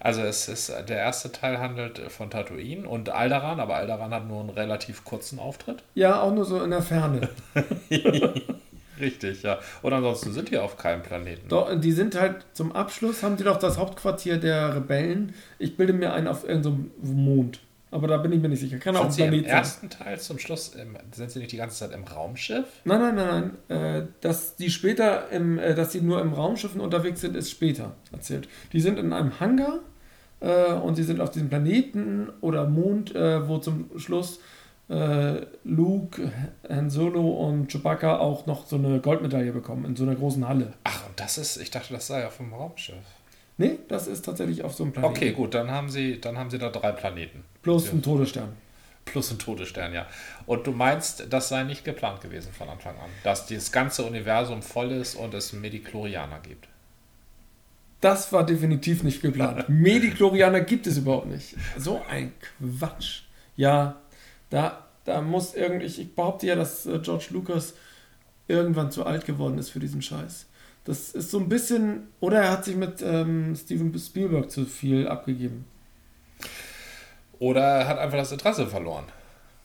Also 0.00 0.22
es 0.22 0.48
ist, 0.48 0.72
der 0.88 0.98
erste 0.98 1.32
Teil 1.32 1.58
handelt 1.58 1.98
von 2.10 2.30
Tatooine 2.30 2.88
und 2.88 3.08
Alderan, 3.10 3.60
aber 3.60 3.76
Alderan 3.76 4.12
hat 4.12 4.26
nur 4.26 4.40
einen 4.40 4.50
relativ 4.50 5.04
kurzen 5.04 5.38
Auftritt. 5.38 5.82
ja, 5.94 6.20
auch 6.20 6.32
nur 6.32 6.44
so 6.44 6.62
in 6.62 6.70
der 6.70 6.82
Ferne. 6.82 7.28
Richtig, 9.00 9.42
ja. 9.42 9.58
Und 9.82 9.92
ansonsten 9.92 10.32
sind 10.32 10.50
die 10.50 10.58
auf 10.58 10.76
keinem 10.76 11.02
Planeten. 11.02 11.48
Doch, 11.48 11.68
die 11.80 11.92
sind 11.92 12.14
halt 12.14 12.44
zum 12.52 12.72
Abschluss, 12.72 13.22
haben 13.22 13.36
die 13.36 13.44
doch 13.44 13.58
das 13.58 13.78
Hauptquartier 13.78 14.36
der 14.36 14.76
Rebellen. 14.76 15.34
Ich 15.58 15.76
bilde 15.76 15.92
mir 15.92 16.12
ein 16.12 16.28
auf 16.28 16.46
irgendeinem 16.46 16.90
Mond. 17.02 17.60
Aber 17.92 18.08
da 18.08 18.16
bin 18.16 18.32
ich 18.32 18.40
mir 18.40 18.48
nicht 18.48 18.60
sicher. 18.60 18.78
Kann 18.78 18.96
auch 18.96 19.10
Sind 19.10 19.26
ein 19.26 19.32
sie 19.32 19.38
im 19.38 19.44
Planet 19.44 19.46
sein. 19.46 19.58
ersten 19.58 19.90
Teil 19.90 20.18
zum 20.18 20.38
Schluss, 20.38 20.74
im, 20.74 20.96
sind 21.12 21.30
sie 21.30 21.38
nicht 21.38 21.52
die 21.52 21.58
ganze 21.58 21.76
Zeit 21.76 21.92
im 21.92 22.04
Raumschiff? 22.04 22.64
Nein, 22.84 23.00
nein, 23.00 23.14
nein, 23.14 23.50
nein. 23.68 23.78
Äh, 24.02 24.06
dass 24.22 24.56
die 24.56 24.70
später, 24.70 25.30
im, 25.30 25.58
äh, 25.58 25.74
dass 25.74 25.90
die 25.90 26.00
nur 26.00 26.20
im 26.22 26.32
Raumschiffen 26.32 26.80
unterwegs 26.80 27.20
sind, 27.20 27.36
ist 27.36 27.50
später 27.50 27.92
erzählt. 28.10 28.48
Die 28.72 28.80
sind 28.80 28.98
in 28.98 29.12
einem 29.12 29.38
Hangar 29.40 29.80
äh, 30.40 30.72
und 30.72 30.94
sie 30.96 31.02
sind 31.04 31.20
auf 31.20 31.30
diesem 31.30 31.50
Planeten 31.50 32.30
oder 32.40 32.66
Mond, 32.66 33.14
äh, 33.14 33.46
wo 33.46 33.58
zum 33.58 33.90
Schluss 33.98 34.40
äh, 34.88 35.42
Luke, 35.64 36.32
Han 36.68 36.88
Solo 36.88 37.28
und 37.46 37.70
Chewbacca 37.70 38.18
auch 38.18 38.46
noch 38.46 38.66
so 38.66 38.76
eine 38.76 39.00
Goldmedaille 39.00 39.52
bekommen 39.52 39.84
in 39.84 39.96
so 39.96 40.04
einer 40.04 40.14
großen 40.14 40.48
Halle. 40.48 40.72
Ach, 40.84 41.06
und 41.06 41.20
das 41.20 41.36
ist, 41.36 41.58
ich 41.58 41.70
dachte, 41.70 41.92
das 41.92 42.06
sei 42.06 42.26
auf 42.26 42.38
dem 42.38 42.54
Raumschiff. 42.54 42.96
Nee, 43.58 43.78
das 43.88 44.06
ist 44.06 44.24
tatsächlich 44.24 44.64
auf 44.64 44.72
so 44.74 44.82
einem 44.84 44.94
Planeten. 44.94 45.14
Okay, 45.14 45.32
gut, 45.32 45.54
dann 45.54 45.70
haben 45.70 45.90
sie, 45.90 46.20
dann 46.20 46.38
haben 46.38 46.48
sie 46.50 46.58
da 46.58 46.70
drei 46.70 46.92
Planeten. 46.92 47.44
Plus 47.62 47.86
Ja. 47.86 47.92
ein 47.92 48.02
Todesstern. 48.02 48.52
Plus 49.04 49.30
ein 49.32 49.38
Todesstern, 49.38 49.92
ja. 49.92 50.06
Und 50.46 50.66
du 50.66 50.72
meinst, 50.72 51.26
das 51.30 51.48
sei 51.48 51.64
nicht 51.64 51.84
geplant 51.84 52.20
gewesen 52.20 52.52
von 52.52 52.68
Anfang 52.68 52.96
an, 52.98 53.10
dass 53.24 53.46
das 53.46 53.72
ganze 53.72 54.04
Universum 54.04 54.62
voll 54.62 54.92
ist 54.92 55.16
und 55.16 55.34
es 55.34 55.52
Mediklorianer 55.52 56.38
gibt. 56.40 56.68
Das 58.00 58.32
war 58.32 58.44
definitiv 58.44 59.02
nicht 59.02 59.22
geplant. 59.22 59.64
Mediklorianer 59.68 60.60
gibt 60.60 60.86
es 60.86 60.98
überhaupt 60.98 61.26
nicht. 61.26 61.56
So 61.76 62.00
ein 62.08 62.32
Quatsch. 62.78 63.22
Ja, 63.56 64.00
da, 64.50 64.86
da 65.04 65.20
muss 65.20 65.54
irgendwie, 65.54 65.86
ich, 65.86 66.14
behaupte 66.14 66.46
ja, 66.46 66.56
dass 66.56 66.86
äh, 66.86 66.98
George 67.00 67.26
Lucas 67.30 67.74
irgendwann 68.48 68.90
zu 68.90 69.04
alt 69.06 69.24
geworden 69.24 69.58
ist 69.58 69.70
für 69.70 69.78
diesen 69.80 70.02
Scheiß. 70.02 70.46
Das 70.84 71.10
ist 71.10 71.30
so 71.30 71.38
ein 71.38 71.48
bisschen, 71.48 72.08
oder 72.18 72.42
er 72.42 72.50
hat 72.50 72.64
sich 72.64 72.74
mit 72.74 73.02
ähm, 73.02 73.54
Steven 73.54 73.96
Spielberg 73.96 74.50
zu 74.50 74.64
viel 74.64 75.06
abgegeben. 75.06 75.64
Oder 77.42 77.60
er 77.62 77.88
hat 77.88 77.98
einfach 77.98 78.18
das 78.18 78.30
Interesse 78.30 78.68
verloren. 78.68 79.06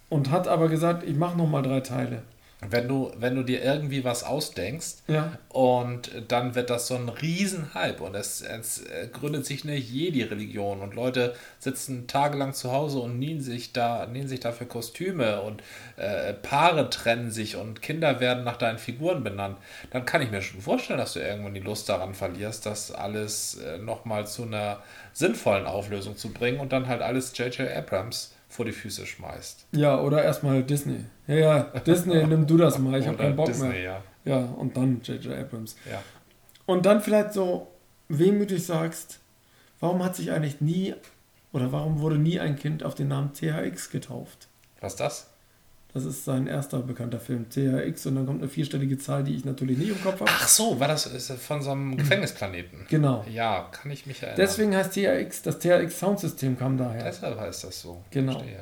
Und 0.10 0.32
hat 0.32 0.48
aber 0.48 0.68
gesagt, 0.68 1.04
ich 1.04 1.16
mache 1.16 1.38
nochmal 1.38 1.62
drei 1.62 1.82
Teile. 1.82 2.24
Wenn 2.60 2.88
du, 2.88 3.12
wenn 3.18 3.36
du 3.36 3.44
dir 3.44 3.64
irgendwie 3.64 4.04
was 4.04 4.24
ausdenkst 4.24 5.04
Ja. 5.08 5.38
und 5.50 6.10
dann 6.28 6.56
wird 6.56 6.72
das 6.72 6.88
so 6.88 6.96
ein 6.96 7.08
Riesenhype 7.08 8.02
und 8.04 8.16
es, 8.16 8.42
es 8.42 8.80
äh, 8.84 9.08
gründet 9.14 9.46
sich 9.46 9.64
eine 9.64 9.76
Jedi-Religion 9.76 10.82
und 10.82 10.96
Leute 10.96 11.36
sitzen 11.60 12.08
tagelang 12.08 12.54
zu 12.56 12.72
Hause 12.72 12.98
und 12.98 13.20
nähen 13.20 13.42
sich 13.42 13.74
da, 13.74 14.08
nähen 14.08 14.28
sich 14.28 14.40
dafür 14.40 14.68
Kostüme 14.68 15.42
und 15.42 15.62
äh, 15.98 16.34
Paare 16.34 16.90
trennen 16.90 17.30
sich 17.30 17.58
und 17.58 17.84
Kinder 17.84 18.20
werden 18.20 18.44
nach 18.44 18.58
deinen 18.58 18.80
Figuren 18.80 19.24
benannt, 19.24 19.58
dann 19.92 20.06
kann 20.06 20.24
ich 20.24 20.32
mir 20.32 20.42
schon 20.42 20.60
vorstellen, 20.62 20.98
dass 20.98 21.14
du 21.14 21.20
irgendwann 21.20 21.54
die 21.54 21.60
Lust 21.60 21.88
daran 21.90 22.16
verlierst, 22.16 22.66
das 22.66 22.92
alles 22.92 23.60
äh, 23.60 23.78
nochmal 23.78 24.26
zu 24.26 24.44
einer 24.44 24.80
sinnvollen 25.14 25.68
Auflösung 25.68 26.18
zu 26.18 26.34
bringen 26.34 26.60
und 26.60 26.72
dann 26.72 26.88
halt 26.88 27.04
alles 27.04 27.38
J.J. 27.38 27.70
Abrams 27.72 28.34
vor 28.58 28.66
die 28.66 28.72
Füße 28.72 29.06
schmeißt. 29.06 29.68
Ja, 29.74 30.02
oder 30.02 30.24
erstmal 30.24 30.64
Disney. 30.64 31.06
Ja, 31.28 31.36
ja, 31.36 31.60
Disney, 31.86 32.26
nimm 32.26 32.48
du 32.48 32.58
das 32.58 32.80
mal, 32.80 33.00
ich 33.00 33.06
habe 33.06 33.16
keinen 33.16 33.36
Bock 33.36 33.46
Disney, 33.46 33.70
mehr. 33.70 33.80
ja. 33.82 34.04
Ja, 34.26 34.38
und 34.40 34.76
dann 34.76 35.00
J.J. 35.04 35.32
Abrams. 35.38 35.76
ja. 35.90 36.02
Und 36.66 36.86
dann 36.88 37.00
vielleicht 37.00 37.34
so 37.34 37.68
wehmütig 38.10 38.66
sagst, 38.66 39.20
warum 39.80 40.04
hat 40.04 40.16
sich 40.16 40.32
eigentlich 40.32 40.60
nie 40.60 40.96
oder 41.54 41.72
warum 41.72 42.00
wurde 42.02 42.18
nie 42.18 42.40
ein 42.40 42.56
Kind 42.58 42.84
auf 42.84 42.96
den 42.96 43.10
Namen 43.10 43.32
THX 43.34 43.92
getauft? 43.92 44.48
Was 44.82 44.94
ist 44.94 45.00
das? 45.00 45.30
Das 45.98 46.06
ist 46.06 46.26
sein 46.26 46.46
erster 46.46 46.78
bekannter 46.78 47.20
Film, 47.20 47.50
THX, 47.50 48.06
und 48.06 48.18
dann 48.18 48.28
kommt 48.28 48.40
eine 48.40 48.50
vierstellige 48.52 49.00
Zahl, 49.00 49.24
die 49.24 49.34
ich 49.34 49.46
natürlich 49.46 49.80
nicht 49.80 49.90
im 49.90 50.00
Kopf 50.04 50.20
habe. 50.20 50.30
Ach 50.32 50.48
so, 50.48 50.80
war 50.80 50.88
das 50.88 51.08
von 51.40 51.64
so 51.64 51.72
einem 51.72 51.98
Gefängnisplaneten? 51.98 52.86
Genau. 52.88 53.26
Ja, 53.28 53.68
kann 53.72 53.90
ich 53.90 54.06
mich 54.06 54.22
erinnern. 54.22 54.38
Deswegen 54.38 54.76
heißt 54.76 54.94
THX, 54.94 55.42
das 55.42 55.58
THX 55.58 55.98
Soundsystem 55.98 56.56
kam 56.56 56.78
daher. 56.78 57.04
Deshalb 57.04 57.40
heißt 57.40 57.64
das 57.64 57.82
so. 57.82 58.04
Genau. 58.12 58.34
Verstehe. 58.34 58.60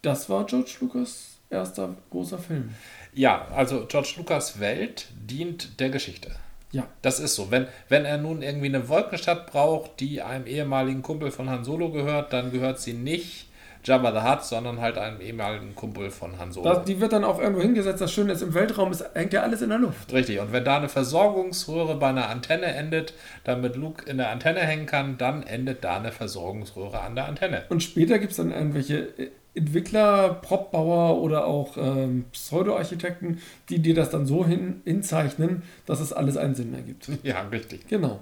Das 0.00 0.30
war 0.30 0.46
George 0.46 0.70
Lucas 0.80 1.36
erster 1.50 1.94
großer 2.08 2.38
Film. 2.38 2.70
Ja, 3.12 3.48
also 3.48 3.84
George 3.84 4.14
Lucas 4.16 4.58
Welt 4.58 5.08
dient 5.14 5.78
der 5.78 5.90
Geschichte. 5.90 6.30
Ja. 6.70 6.88
Das 7.02 7.20
ist 7.20 7.34
so. 7.34 7.50
Wenn, 7.50 7.66
wenn 7.90 8.06
er 8.06 8.16
nun 8.16 8.40
irgendwie 8.40 8.68
eine 8.68 8.88
Wolkenstadt 8.88 9.46
braucht, 9.52 10.00
die 10.00 10.22
einem 10.22 10.46
ehemaligen 10.46 11.02
Kumpel 11.02 11.32
von 11.32 11.50
Han 11.50 11.64
Solo 11.64 11.92
gehört, 11.92 12.32
dann 12.32 12.50
gehört 12.50 12.80
sie 12.80 12.94
nicht 12.94 13.48
Jabba 13.84 14.12
the 14.12 14.28
Hutt, 14.28 14.44
sondern 14.44 14.80
halt 14.80 14.96
einem 14.96 15.20
ehemaligen 15.20 15.74
Kumpel 15.74 16.10
von 16.10 16.38
Han 16.38 16.52
Solo. 16.52 16.72
Das, 16.72 16.84
die 16.84 17.00
wird 17.00 17.12
dann 17.12 17.24
auch 17.24 17.40
irgendwo 17.40 17.62
hingesetzt. 17.62 18.00
Das 18.00 18.12
Schöne 18.12 18.32
ist, 18.32 18.42
im 18.42 18.54
Weltraum 18.54 18.92
ist, 18.92 19.04
hängt 19.14 19.32
ja 19.32 19.42
alles 19.42 19.60
in 19.60 19.70
der 19.70 19.78
Luft. 19.78 20.12
Richtig, 20.12 20.38
und 20.38 20.52
wenn 20.52 20.64
da 20.64 20.76
eine 20.76 20.88
Versorgungsröhre 20.88 21.96
bei 21.96 22.08
einer 22.08 22.28
Antenne 22.28 22.66
endet, 22.66 23.14
damit 23.44 23.76
Luke 23.76 24.08
in 24.08 24.18
der 24.18 24.30
Antenne 24.30 24.60
hängen 24.60 24.86
kann, 24.86 25.18
dann 25.18 25.42
endet 25.42 25.82
da 25.82 25.96
eine 25.96 26.12
Versorgungsröhre 26.12 27.00
an 27.00 27.16
der 27.16 27.26
Antenne. 27.26 27.64
Und 27.70 27.82
später 27.82 28.18
gibt 28.18 28.30
es 28.30 28.36
dann 28.36 28.52
irgendwelche 28.52 28.98
äh, 29.18 29.30
Entwickler, 29.54 30.34
Propbauer 30.34 31.20
oder 31.20 31.46
auch 31.46 31.76
ähm, 31.76 32.24
Pseudo-Architekten, 32.32 33.42
die 33.68 33.80
dir 33.80 33.94
das 33.94 34.10
dann 34.10 34.26
so 34.26 34.46
hin, 34.46 34.80
hinzeichnen, 34.84 35.62
dass 35.86 36.00
es 36.00 36.12
alles 36.12 36.36
einen 36.36 36.54
Sinn 36.54 36.74
ergibt. 36.74 37.10
Ja, 37.22 37.42
richtig. 37.42 37.86
Genau. 37.88 38.20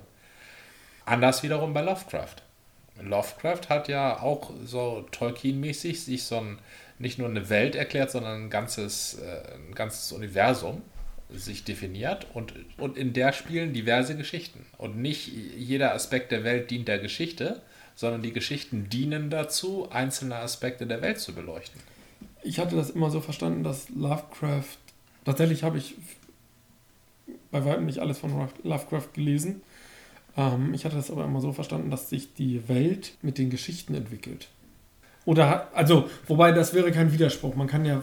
Anders 1.05 1.42
wiederum 1.42 1.73
bei 1.73 1.83
Lovecraft. 1.83 2.37
Lovecraft 3.03 3.69
hat 3.69 3.89
ja 3.89 4.21
auch 4.21 4.51
so 4.65 5.07
Tolkien-mäßig 5.11 6.03
sich 6.05 6.25
so 6.25 6.37
ein, 6.37 6.59
nicht 6.99 7.19
nur 7.19 7.29
eine 7.29 7.49
Welt 7.49 7.75
erklärt, 7.75 8.11
sondern 8.11 8.45
ein 8.45 8.51
ganzes, 8.51 9.19
äh, 9.19 9.55
ein 9.69 9.75
ganzes 9.75 10.13
Universum 10.13 10.83
sich 11.33 11.65
definiert 11.65 12.27
und, 12.35 12.55
und 12.77 12.97
in 12.97 13.13
der 13.13 13.33
spielen 13.33 13.73
diverse 13.73 14.17
Geschichten. 14.17 14.67
Und 14.79 14.97
nicht 14.97 15.29
jeder 15.29 15.95
Aspekt 15.95 16.33
der 16.33 16.45
Welt 16.45 16.71
dient 16.71 16.89
der 16.89 16.99
Geschichte, 16.99 17.63
sondern 17.95 18.23
die 18.23 18.33
Geschichten 18.33 18.89
dienen 18.89 19.31
dazu, 19.31 19.89
einzelne 19.91 20.37
Aspekte 20.37 20.87
der 20.87 21.03
Welt 21.03 21.21
zu 21.21 21.35
beleuchten. 21.35 21.81
Ich 22.43 22.59
hatte 22.59 22.77
das 22.77 22.91
immer 22.91 23.11
so 23.11 23.21
verstanden, 23.21 23.63
dass 23.63 23.89
Lovecraft, 23.91 24.79
tatsächlich 25.25 25.63
habe 25.63 25.79
ich 25.79 25.95
bei 27.51 27.65
weitem 27.65 27.87
nicht 27.87 27.99
alles 27.99 28.19
von 28.19 28.49
Lovecraft 28.63 29.09
gelesen. 29.15 29.63
Ähm, 30.40 30.72
ich 30.74 30.85
hatte 30.85 30.96
das 30.96 31.11
aber 31.11 31.24
immer 31.24 31.40
so 31.40 31.53
verstanden, 31.53 31.90
dass 31.90 32.09
sich 32.09 32.35
die 32.35 32.68
Welt 32.68 33.12
mit 33.22 33.37
den 33.38 33.50
Geschichten 33.50 33.94
entwickelt. 33.94 34.48
Oder, 35.26 35.48
hat- 35.50 35.74
also, 35.74 36.09
wobei 36.26 36.53
das 36.53 36.72
wäre 36.74 36.90
kein 36.92 37.12
Widerspruch. 37.12 37.55
Man 37.55 37.66
kann 37.66 37.85
ja 37.85 38.03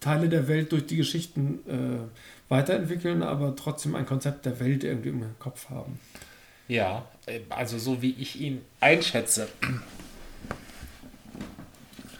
Teile 0.00 0.28
der 0.28 0.46
Welt 0.46 0.70
durch 0.72 0.86
die 0.86 0.96
Geschichten 0.96 1.58
äh, 1.68 2.50
weiterentwickeln, 2.52 3.22
aber 3.22 3.56
trotzdem 3.56 3.94
ein 3.96 4.06
Konzept 4.06 4.46
der 4.46 4.60
Welt 4.60 4.84
irgendwie 4.84 5.08
im 5.08 5.24
Kopf 5.40 5.68
haben. 5.70 5.98
Ja, 6.68 7.04
äh, 7.26 7.40
also 7.48 7.78
so 7.78 8.02
wie 8.02 8.14
ich 8.18 8.40
ihn 8.40 8.60
einschätze, 8.80 9.48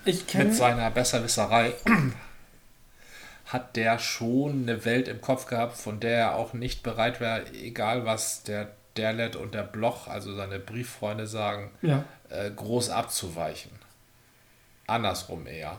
Ich 0.05 0.33
mit 0.35 0.55
seiner 0.55 0.91
Besserwisserei 0.91 1.75
hat 3.47 3.77
der 3.77 3.99
schon 3.99 4.63
eine 4.63 4.85
Welt 4.85 5.07
im 5.09 5.21
Kopf 5.21 5.47
gehabt, 5.47 5.77
von 5.77 6.01
der 6.01 6.19
er 6.19 6.35
auch 6.37 6.53
nicht 6.55 6.83
bereit 6.83 7.21
wäre, 7.21 7.45
egal 7.53 8.05
was 8.05 8.43
der 8.43 8.71
Derlet 8.97 9.37
und 9.37 9.55
der 9.55 9.63
Bloch, 9.63 10.09
also 10.09 10.35
seine 10.35 10.59
Brieffreunde 10.59 11.27
sagen, 11.27 11.71
Ja. 11.83 12.05
äh, 12.31 12.51
groß 12.51 12.91
abzuweichen. 12.91 13.71
Andersrum 14.87 15.47
eher. 15.47 15.79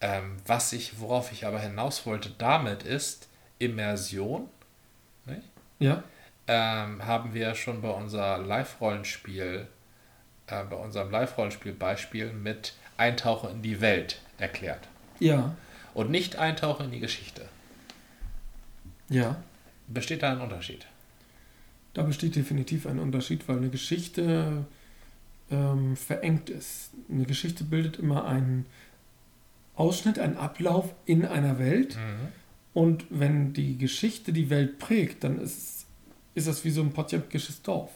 Ähm, 0.00 0.36
was 0.46 0.72
ich, 0.72 1.00
worauf 1.00 1.32
ich 1.32 1.46
aber 1.46 1.60
hinaus 1.60 2.06
wollte 2.06 2.30
damit 2.38 2.82
ist 2.82 3.28
Immersion. 3.58 4.48
Nicht? 5.26 5.42
Ja. 5.78 6.02
ähm, 6.48 7.04
haben 7.06 7.34
wir 7.34 7.54
schon 7.54 7.80
bei 7.82 7.90
unser 7.90 8.38
Live-Rollenspiel, 8.38 9.68
äh, 10.48 10.64
bei 10.64 10.76
unserem 10.76 11.10
Live-Rollenspiel-Beispiel 11.10 12.32
mit 12.32 12.74
Eintauchen 12.96 13.50
in 13.50 13.62
die 13.62 13.80
Welt 13.80 14.20
erklärt. 14.38 14.88
Ja. 15.20 15.54
Und 15.94 16.10
nicht 16.10 16.36
Eintauchen 16.36 16.86
in 16.86 16.92
die 16.92 17.00
Geschichte. 17.00 17.48
Ja. 19.08 19.36
Besteht 19.86 20.22
da 20.22 20.32
ein 20.32 20.40
Unterschied? 20.40 20.86
Da 21.94 22.02
besteht 22.02 22.36
definitiv 22.36 22.86
ein 22.86 22.98
Unterschied, 22.98 23.48
weil 23.48 23.58
eine 23.58 23.68
Geschichte 23.68 24.64
ähm, 25.50 25.96
verengt 25.96 26.50
ist. 26.50 26.90
Eine 27.10 27.24
Geschichte 27.24 27.64
bildet 27.64 27.98
immer 27.98 28.24
einen, 28.24 28.66
Ausschnitt, 29.74 30.18
ein 30.18 30.36
Ablauf 30.36 30.94
in 31.06 31.24
einer 31.24 31.58
Welt. 31.58 31.96
Mhm. 31.96 32.28
Und 32.74 33.04
wenn 33.10 33.52
die 33.52 33.76
Geschichte 33.78 34.32
die 34.32 34.50
Welt 34.50 34.78
prägt, 34.78 35.24
dann 35.24 35.40
ist, 35.40 35.86
ist 36.34 36.48
das 36.48 36.64
wie 36.64 36.70
so 36.70 36.82
ein 36.82 36.92
potjemkisches 36.92 37.62
Dorf. 37.62 37.90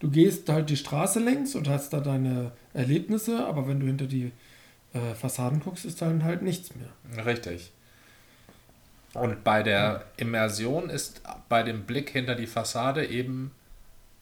Du 0.00 0.10
gehst 0.10 0.48
halt 0.48 0.70
die 0.70 0.76
Straße 0.76 1.20
längs 1.20 1.54
und 1.54 1.68
hast 1.68 1.92
da 1.92 2.00
deine 2.00 2.52
Erlebnisse, 2.74 3.46
aber 3.46 3.68
wenn 3.68 3.78
du 3.78 3.86
hinter 3.86 4.06
die 4.06 4.32
äh, 4.92 5.14
Fassaden 5.14 5.60
guckst, 5.60 5.84
ist 5.84 6.02
dann 6.02 6.24
halt 6.24 6.42
nichts 6.42 6.70
mehr. 6.74 7.24
Richtig. 7.24 7.70
Und 9.14 9.44
bei 9.44 9.62
der 9.62 10.04
Immersion 10.16 10.88
ist 10.90 11.20
bei 11.48 11.62
dem 11.62 11.82
Blick 11.84 12.10
hinter 12.10 12.34
die 12.34 12.46
Fassade 12.46 13.06
eben 13.06 13.52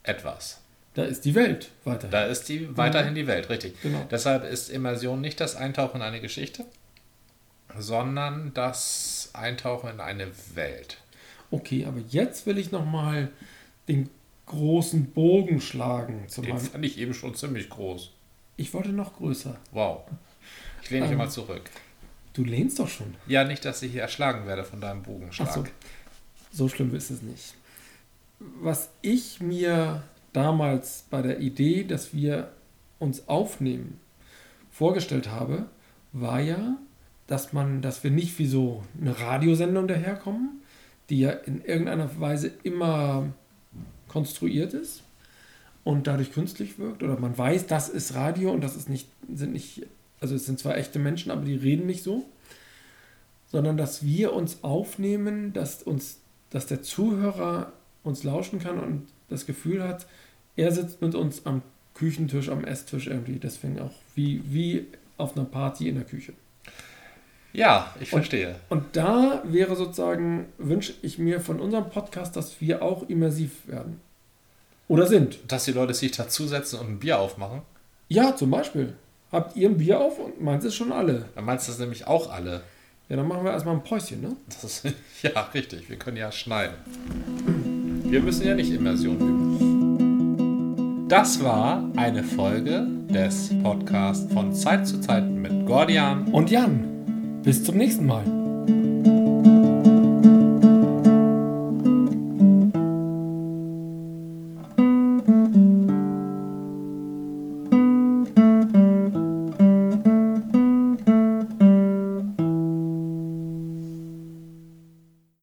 etwas. 0.03 0.61
Da 0.95 1.05
ist 1.05 1.25
die 1.25 1.35
Welt 1.37 1.71
weiterhin. 1.85 2.11
Da 2.11 2.25
ist 2.25 2.49
die 2.49 2.77
weiterhin 2.77 3.15
die 3.15 3.27
Welt, 3.29 3.49
richtig. 3.49 3.81
Genau. 3.83 4.05
Deshalb 4.11 4.45
ist 4.45 4.69
Immersion 4.71 5.21
nicht 5.21 5.39
das 5.41 5.55
Eintauchen 5.55 5.97
in 5.99 6.03
eine 6.03 6.21
Geschichte, 6.21 6.65
sondern 7.79 8.53
das 8.55 9.31
Eintauchen 9.33 9.91
in 9.91 10.01
eine 10.01 10.27
Welt. 10.55 10.99
Okay, 11.53 11.85
aber 11.87 12.01
jetzt 12.09 12.47
will 12.47 12.59
ich 12.59 12.73
nochmal 12.73 13.29
den 13.89 14.09
großen 14.47 15.11
Bogen 15.13 15.61
schlagen. 15.61 16.25
Zu 16.29 16.43
Den 16.43 16.57
meinem, 16.57 16.65
fand 16.67 16.85
ich 16.85 16.99
eben 16.99 17.15
schon 17.15 17.35
ziemlich 17.37 17.69
groß. 17.71 18.11
ich 18.57 18.75
wollte 18.75 18.91
noch 18.91 19.17
größer. 19.17 19.57
Wow. 19.71 20.03
Ich 20.83 20.91
lehne 20.91 21.03
mich 21.05 21.13
Ähm. 21.13 21.19
mal 21.19 21.31
zurück. 21.31 21.71
Du 22.33 22.45
lehnst 22.45 22.79
doch 22.79 22.89
schon. 22.89 23.15
Ja, 23.27 23.45
nicht, 23.45 23.65
dass 23.65 23.83
ich 23.83 23.93
hier 23.93 24.03
erschlagen 24.03 24.47
werde 24.47 24.65
von 24.65 24.81
deinem 24.81 25.03
Bogenschlag. 25.03 25.53
so. 25.53 25.65
So 26.53 26.69
schlimm 26.69 26.95
ist 26.95 27.11
es 27.11 27.23
nicht. 27.23 27.55
Was 28.39 28.91
ich 29.03 29.41
mir 29.41 30.03
damals 30.33 31.05
bei 31.11 31.23
der 31.23 31.41
Idee, 31.41 31.85
dass 31.85 32.13
wir 32.15 32.51
uns 32.99 33.29
aufnehmen, 33.29 34.01
vorgestellt 34.71 35.31
habe, 35.31 35.67
war 36.13 36.41
ja, 36.41 36.77
dass 37.27 37.53
man, 37.53 37.83
dass 37.83 38.03
wir 38.03 38.11
nicht 38.11 38.39
wie 38.39 38.47
so 38.47 38.83
eine 39.01 39.19
Radiosendung 39.19 39.87
daherkommen, 39.87 40.63
die 41.09 41.21
ja 41.21 41.31
in 41.31 41.65
irgendeiner 41.65 42.21
Weise 42.21 42.51
immer 42.63 43.27
konstruiert 44.09 44.75
ist 44.75 45.03
und 45.85 46.07
dadurch 46.07 46.33
künstlich 46.33 46.79
wirkt. 46.79 47.03
Oder 47.03 47.19
man 47.19 47.37
weiß, 47.37 47.67
das 47.67 47.89
ist 47.89 48.15
Radio 48.15 48.51
und 48.51 48.63
das 48.63 48.77
ist 48.77 48.89
nicht, 48.89 49.09
sind 49.33 49.53
nicht, 49.53 49.87
also 50.21 50.35
es 50.35 50.47
sind 50.47 50.59
zwar 50.59 50.77
echte 50.77 50.99
Menschen, 50.99 51.31
aber 51.31 51.45
die 51.45 51.57
reden 51.57 51.87
nicht 51.87 52.03
so. 52.03 52.25
Sondern 53.47 53.77
dass 53.77 54.05
wir 54.05 54.33
uns 54.33 54.63
aufnehmen, 54.63 55.53
dass 55.53 55.83
uns, 55.83 56.19
dass 56.51 56.67
der 56.67 56.83
Zuhörer 56.83 57.73
uns 58.03 58.23
lauschen 58.23 58.61
kann 58.61 58.79
und 58.79 59.09
das 59.29 59.47
Gefühl 59.47 59.83
hat, 59.83 60.07
er 60.57 60.73
sitzt 60.73 61.01
mit 61.03 61.15
uns 61.15 61.47
am 61.47 61.63
Küchentisch, 61.95 62.49
am 62.49 62.65
Esstisch 62.65 63.07
irgendwie. 63.07 63.39
Deswegen 63.39 63.81
auch 63.81 63.95
wie, 64.15 64.43
wie 64.47 64.87
auf 65.17 65.37
einer 65.37 65.47
Party 65.47 65.89
in 65.89 65.97
der 65.97 66.05
Küche. 66.05 66.33
Ja, 67.53 67.95
ich 67.99 68.11
verstehe. 68.11 68.57
Und 68.69 68.85
da 68.97 69.43
wäre 69.45 69.75
sozusagen, 69.75 70.47
wünsche 70.59 70.95
ich 71.03 71.19
mir 71.19 71.41
von 71.41 71.59
unserem 71.59 71.91
Podcast, 71.91 72.37
dass 72.37 72.61
wir 72.61 72.83
auch 72.83 73.09
immersiv 73.09 73.67
werden. 73.67 74.01
Oder 74.87 75.07
sind. 75.07 75.39
Dass 75.49 75.65
die 75.65 75.73
Leute 75.73 75.95
sich 75.95 76.13
dazusetzen 76.13 76.79
und 76.79 76.89
ein 76.89 76.99
Bier 77.01 77.19
aufmachen. 77.19 77.63
Ja, 78.09 78.37
zum 78.37 78.51
Beispiel. 78.51 78.95
Habt 79.33 79.57
ihr 79.57 79.69
ein 79.69 79.79
Bier 79.79 80.01
auf 80.01 80.19
und 80.19 80.43
meins 80.43 80.65
ist 80.65 80.75
schon 80.75 80.91
alle. 80.91 81.27
Dann 81.37 81.45
meinst 81.45 81.69
du 81.69 81.73
das 81.73 81.79
nämlich 81.79 82.07
auch 82.07 82.33
alle. 82.33 82.63
Ja, 83.09 83.17
dann 83.17 83.29
machen 83.29 83.45
wir 83.45 83.53
erstmal 83.53 83.75
ein 83.75 83.85
Päuschen, 83.85 84.21
ne? 84.21 84.37
Das 84.47 84.65
ist, 84.65 84.85
ja, 85.23 85.43
richtig. 85.55 85.89
Wir 85.89 85.97
können 85.97 86.17
ja 86.17 86.33
schneiden. 86.33 86.75
Wir 88.05 88.21
müssen 88.23 88.47
ja 88.47 88.55
nicht 88.55 88.73
Immersion 88.73 89.21
üben. 89.21 91.07
Das 91.09 91.43
war 91.43 91.89
eine 91.97 92.25
Folge 92.25 92.87
des 93.09 93.51
Podcasts 93.63 94.33
von 94.33 94.53
Zeit 94.53 94.87
zu 94.87 95.01
Zeit 95.01 95.29
mit 95.29 95.67
Gordian. 95.67 96.29
Und 96.29 96.51
Jan, 96.51 97.41
bis 97.45 97.63
zum 97.65 97.77
nächsten 97.77 98.07
Mal. 98.07 98.40